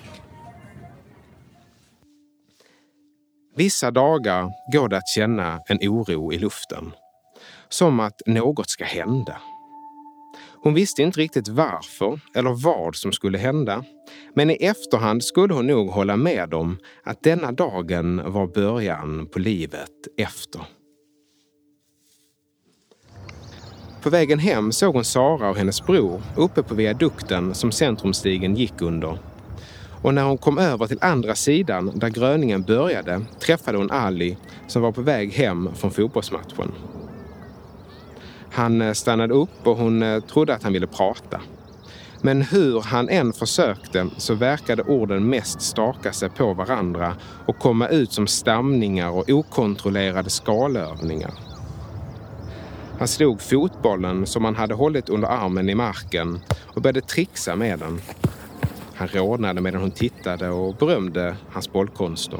Vissa 3.55 3.91
dagar 3.91 4.51
går 4.71 4.89
det 4.89 4.97
att 4.97 5.07
känna 5.07 5.59
en 5.67 5.77
oro 5.77 6.33
i 6.33 6.37
luften. 6.37 6.91
Som 7.69 7.99
att 7.99 8.21
något 8.25 8.69
ska 8.69 8.85
hända. 8.85 9.37
Hon 10.63 10.73
visste 10.73 11.01
inte 11.01 11.19
riktigt 11.19 11.47
varför 11.47 12.19
eller 12.35 12.63
vad 12.63 12.95
som 12.95 13.11
skulle 13.11 13.37
hända. 13.37 13.83
Men 14.35 14.49
i 14.49 14.53
efterhand 14.53 15.23
skulle 15.23 15.53
hon 15.53 15.67
nog 15.67 15.89
hålla 15.89 16.17
med 16.17 16.53
om 16.53 16.77
att 17.03 17.23
denna 17.23 17.51
dagen 17.51 18.31
var 18.31 18.47
början 18.47 19.27
på 19.27 19.39
livet 19.39 19.91
efter. 20.17 20.61
På 24.03 24.09
vägen 24.09 24.39
hem 24.39 24.71
såg 24.71 24.95
hon 24.95 25.03
Sara 25.03 25.49
och 25.49 25.57
hennes 25.57 25.85
bror 25.85 26.21
uppe 26.37 26.63
på 26.63 26.75
viadukten 26.75 27.55
som 27.55 27.71
Centrumstigen 27.71 28.55
gick 28.55 28.81
under. 28.81 29.32
Och 30.03 30.13
när 30.13 30.23
hon 30.23 30.37
kom 30.37 30.57
över 30.57 30.87
till 30.87 30.97
andra 31.01 31.35
sidan 31.35 31.91
där 31.95 32.09
gröningen 32.09 32.63
började 32.63 33.21
träffade 33.39 33.77
hon 33.77 33.91
Ali 33.91 34.37
som 34.67 34.81
var 34.81 34.91
på 34.91 35.01
väg 35.01 35.33
hem 35.33 35.69
från 35.75 35.91
fotbollsmatchen. 35.91 36.71
Han 38.51 38.81
eh, 38.81 38.93
stannade 38.93 39.33
upp 39.33 39.67
och 39.67 39.77
hon 39.77 40.03
eh, 40.03 40.19
trodde 40.19 40.55
att 40.55 40.63
han 40.63 40.73
ville 40.73 40.87
prata. 40.87 41.41
Men 42.21 42.41
hur 42.41 42.81
han 42.81 43.09
än 43.09 43.33
försökte 43.33 44.07
så 44.17 44.33
verkade 44.33 44.83
orden 44.83 45.29
mest 45.29 45.61
staka 45.61 46.13
sig 46.13 46.29
på 46.29 46.53
varandra 46.53 47.15
och 47.45 47.59
komma 47.59 47.87
ut 47.87 48.11
som 48.11 48.27
stamningar 48.27 49.09
och 49.09 49.29
okontrollerade 49.29 50.29
skalövningar. 50.29 51.33
Han 52.99 53.07
slog 53.07 53.41
fotbollen 53.41 54.25
som 54.25 54.45
han 54.45 54.55
hade 54.55 54.73
hållit 54.73 55.09
under 55.09 55.27
armen 55.27 55.69
i 55.69 55.75
marken 55.75 56.39
och 56.65 56.81
började 56.81 57.01
trixa 57.01 57.55
med 57.55 57.79
den. 57.79 58.01
Han 58.95 59.07
rodnade 59.07 59.61
medan 59.61 59.81
hon 59.81 59.91
tittade 59.91 60.49
och 60.49 60.75
berömde 60.75 61.35
hans 61.49 61.71
bollkonster. 61.71 62.39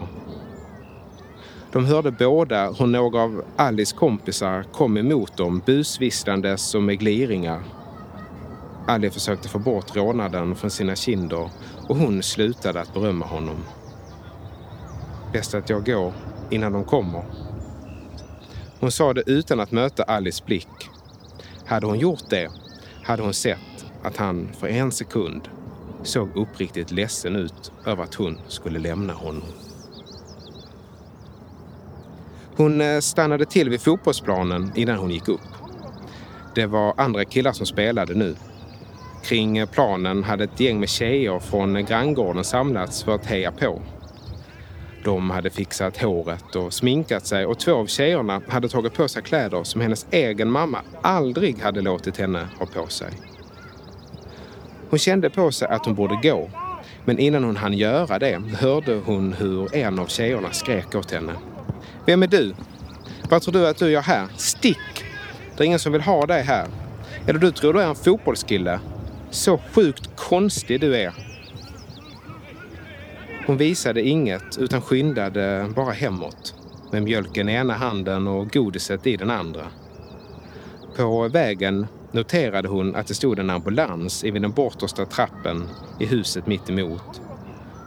De 1.72 1.86
hörde 1.86 2.12
båda 2.12 2.72
hur 2.72 2.88
några 2.88 3.22
av 3.22 3.44
Alice 3.56 3.96
kompisar 3.96 4.64
kom 4.64 4.98
emot 4.98 5.38
dem 5.38 5.62
busvisslandes 5.66 6.76
och 6.76 6.84
med 6.84 7.00
gliringar. 7.00 7.64
Ali 8.88 9.10
försökte 9.10 9.50
få 9.50 9.60
bort 9.60 9.96
rodnaden 9.96 10.56
från 10.56 10.72
sina 10.72 10.96
kinder 10.96 11.50
och 11.88 11.98
hon 11.98 12.24
slutade 12.24 12.82
att 12.82 12.94
berömma 12.94 13.26
honom. 13.26 13.58
Bäst 15.34 15.54
att 15.54 15.70
jag 15.70 15.86
går 15.86 16.14
innan 16.50 16.74
de 16.74 16.84
kommer. 16.84 17.24
Hon 18.80 18.92
sa 18.92 19.14
det 19.14 19.24
utan 19.26 19.60
att 19.60 19.72
möta 19.72 20.04
Alice 20.04 20.44
blick. 20.46 20.90
Hade 21.66 21.86
hon 21.86 22.00
gjort 22.00 22.30
det 22.30 22.50
hade 23.04 23.24
hon 23.24 23.34
sett 23.34 23.86
att 24.04 24.18
han 24.18 24.50
för 24.60 24.68
en 24.68 24.92
sekund 24.92 25.50
såg 26.04 26.38
uppriktigt 26.38 26.92
ledsen 26.92 27.36
ut 27.36 27.72
över 27.86 28.04
att 28.04 28.16
hon 28.16 28.38
skulle 28.48 28.80
lämna 28.80 29.14
honom. 29.14 29.44
Hon 32.56 32.82
eh, 32.82 33.00
stannade 33.00 33.46
till 33.46 33.70
vid 33.70 33.82
fotbollsplanen 33.82 34.72
innan 34.76 34.98
hon 34.98 35.12
gick 35.12 35.28
upp. 35.28 35.42
Det 36.56 36.66
var 36.66 36.94
andra 36.98 37.26
killar 37.26 37.52
som 37.52 37.66
spelade 37.66 38.14
nu. 38.14 38.36
Kring 39.24 39.58
eh, 39.58 39.70
planen 39.70 40.24
hade 40.24 40.44
ett 40.44 40.60
gäng 40.60 40.80
med 40.80 40.90
tjejer 40.90 41.40
från 41.40 41.76
eh, 41.76 41.86
granngården 41.86 42.44
samlats 42.44 43.04
för 43.04 43.16
att 43.16 43.26
heja 43.26 43.52
på. 43.52 43.82
De 45.04 45.30
hade 45.30 45.50
fixat 45.50 45.98
håret 45.98 46.56
och 46.56 46.74
sminkat 46.74 47.28
sig 47.28 47.46
och 47.46 47.60
två 47.60 47.74
av 47.74 47.86
tjejerna 47.86 48.42
hade 48.48 48.70
tagit 48.70 48.94
på 48.94 49.08
sig 49.08 49.24
kläder 49.24 49.64
som 49.64 49.82
hennes 49.82 50.06
egen 50.12 50.52
mamma 50.52 50.82
aldrig 51.02 51.60
hade 51.60 51.82
låtit 51.82 52.18
henne 52.18 52.48
ha 52.60 52.66
på 52.66 52.88
sig. 52.88 53.33
Hon 54.94 55.00
kände 55.00 55.30
på 55.30 55.52
sig 55.52 55.68
att 55.68 55.86
hon 55.86 55.96
borde 55.96 56.30
gå. 56.30 56.50
Men 57.06 57.20
innan 57.20 57.44
hon 57.44 57.58
hann 57.58 57.74
göra 57.74 58.20
det 58.20 58.42
hörde 58.60 59.02
hon 59.06 59.34
hur 59.34 59.76
en 59.76 60.00
av 60.00 60.08
tjejerna 60.08 60.52
skrek 60.52 60.96
åt 60.96 61.12
henne. 61.12 61.34
Vem 62.06 62.24
är 62.24 62.28
du? 62.28 62.54
Vad 63.30 63.42
tror 63.42 63.54
du 63.54 63.68
att 63.68 63.78
du 63.78 63.90
gör 63.90 64.02
här? 64.02 64.28
Stick! 64.38 65.06
Det 65.58 65.64
är 65.64 65.66
ingen 65.66 65.80
som 65.80 65.92
vill 65.92 66.02
ha 66.02 66.26
dig 66.26 66.44
här. 66.44 66.68
Eller 67.28 67.40
du 67.40 67.52
tror 67.52 67.74
du 67.74 67.82
är 67.82 67.88
en 67.88 67.96
fotbollskille? 67.96 68.80
Så 69.32 69.58
sjukt 69.58 70.10
konstig 70.16 70.82
du 70.82 70.96
är. 70.96 71.14
Hon 73.48 73.58
visade 73.58 74.02
inget 74.02 74.58
utan 74.58 74.82
skyndade 74.82 75.72
bara 75.76 75.92
hemåt 75.92 76.56
med 76.92 77.04
mjölken 77.04 77.50
i 77.50 77.54
ena 77.54 77.74
handen 77.74 78.28
och 78.28 78.52
godiset 78.52 79.08
i 79.08 79.18
den 79.18 79.30
andra. 79.30 79.68
På 80.96 81.28
vägen 81.28 81.88
noterade 82.14 82.68
hon 82.68 82.96
att 82.96 83.08
det 83.08 83.14
stod 83.14 83.40
en 83.40 83.50
ambulans 83.50 84.24
vid 84.24 84.42
den 84.42 84.52
bortersta 84.52 85.06
trappen 85.06 85.64
i 86.00 86.06
huset 86.06 86.48
mitt 86.48 86.70
emot. 86.70 87.22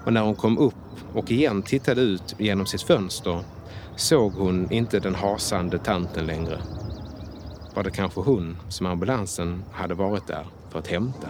Och 0.07 0.13
när 0.13 0.23
hon 0.23 0.35
kom 0.35 0.59
upp 0.59 0.75
och 1.15 1.31
igen 1.31 1.63
tittade 1.63 2.01
ut 2.01 2.35
genom 2.39 2.67
sitt 2.67 2.83
fönster 2.83 3.41
såg 3.97 4.33
hon 4.33 4.73
inte 4.73 4.99
den 4.99 5.15
hasande 5.15 5.79
tanten 5.79 6.27
längre. 6.27 6.59
Var 7.75 7.83
det 7.83 7.91
kanske 7.91 8.21
hon 8.21 8.57
som 8.69 8.87
ambulansen 8.87 9.63
hade 9.73 9.95
varit 9.95 10.27
där 10.27 10.47
för 10.71 10.79
att 10.79 10.89
hämta? 10.89 11.29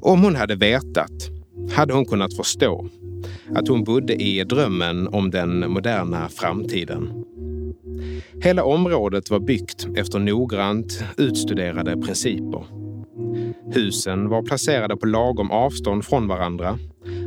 Om 0.00 0.22
hon 0.22 0.36
hade 0.36 0.56
vetat 0.56 1.30
hade 1.72 1.94
hon 1.94 2.04
kunnat 2.04 2.36
förstå 2.36 2.88
att 3.54 3.68
hon 3.68 3.84
bodde 3.84 4.14
i 4.14 4.44
drömmen 4.44 5.08
om 5.08 5.30
den 5.30 5.70
moderna 5.70 6.28
framtiden. 6.28 7.24
Hela 8.42 8.64
området 8.64 9.30
var 9.30 9.40
byggt 9.40 9.88
efter 9.96 10.18
noggrant 10.18 11.04
utstuderade 11.16 11.96
principer. 11.96 12.64
Husen 13.74 14.28
var 14.28 14.42
placerade 14.42 14.96
på 14.96 15.06
lagom 15.06 15.50
avstånd 15.50 16.04
från 16.04 16.28
varandra 16.28 16.78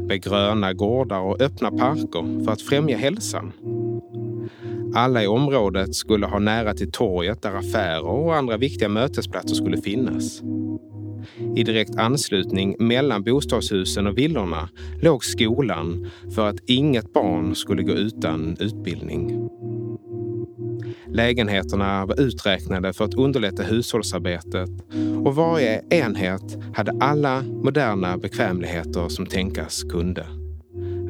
med 0.08 0.24
gröna 0.24 0.74
gårdar 0.74 1.20
och 1.20 1.42
öppna 1.42 1.72
parker 1.72 2.46
för 2.46 2.52
att 2.52 2.62
främja 2.62 2.98
hälsan. 2.98 3.52
Alla 4.96 5.24
i 5.24 5.28
området 5.28 5.96
skulle 5.96 6.26
ha 6.26 6.40
nära 6.40 6.74
till 6.74 6.92
torget 6.92 7.42
där 7.42 7.56
affärer 7.56 8.06
och 8.06 8.36
andra 8.36 8.58
viktiga 8.58 8.90
mötesplatser 8.90 9.56
skulle 9.56 9.82
finnas. 9.82 10.42
I 11.56 11.64
direkt 11.64 11.96
anslutning 11.96 12.76
mellan 12.80 13.24
bostadshusen 13.24 14.08
och 14.08 14.18
villorna 14.18 14.70
låg 15.02 15.26
skolan 15.26 16.10
för 16.36 16.50
att 16.50 16.60
inget 16.66 17.14
barn 17.14 17.56
skulle 17.56 17.84
gå 17.84 17.94
utan 17.94 18.58
utbildning. 18.60 19.50
Lägenheterna 21.14 22.06
var 22.06 22.22
uträknade 22.22 22.94
för 22.94 23.06
att 23.06 23.14
underlätta 23.14 23.64
hushållsarbetet 23.64 24.70
och 25.26 25.36
varje 25.36 25.82
enhet 25.90 26.58
hade 26.74 26.92
alla 27.00 27.42
moderna 27.42 28.18
bekvämligheter 28.18 29.10
som 29.10 29.26
tänkas 29.26 29.84
kunde. 29.84 30.26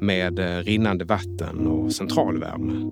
Med 0.01 0.39
eh, 0.39 0.63
rinnande 0.63 1.05
vatten 1.05 1.67
och 1.67 1.91
centralvärme. 1.91 2.91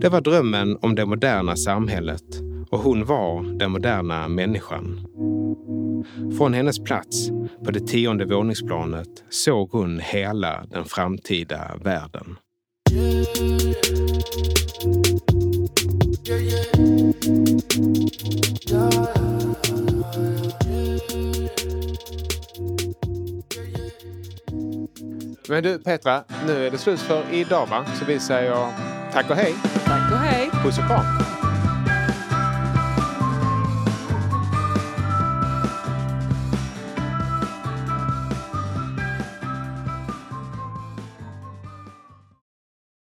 Det 0.00 0.08
var 0.08 0.20
drömmen 0.20 0.78
om 0.82 0.94
det 0.94 1.06
moderna 1.06 1.56
samhället 1.56 2.40
och 2.70 2.78
hon 2.78 3.04
var 3.04 3.58
den 3.58 3.70
moderna 3.70 4.28
människan. 4.28 5.06
Från 6.38 6.54
hennes 6.54 6.78
plats 6.78 7.28
på 7.64 7.70
det 7.70 7.80
tionde 7.80 8.24
våningsplanet 8.24 9.24
såg 9.28 9.70
hon 9.70 10.00
hela 10.00 10.64
den 10.70 10.84
framtida 10.84 11.70
världen. 11.84 12.36
Men 16.30 16.38
du 25.62 25.78
Petra, 25.78 26.24
nu 26.46 26.66
är 26.66 26.70
det 26.70 26.78
slut 26.78 27.00
för 27.00 27.22
idag 27.32 27.66
va? 27.66 27.84
Så 27.98 28.04
vi 28.04 28.20
säger 28.20 28.68
tack 29.12 29.30
och 29.30 29.36
hej. 29.36 29.54
Tack 29.84 30.12
och 30.12 30.18
hej! 30.18 30.50
Puss 30.64 30.78
och 30.78 30.86
kram. 30.86 31.29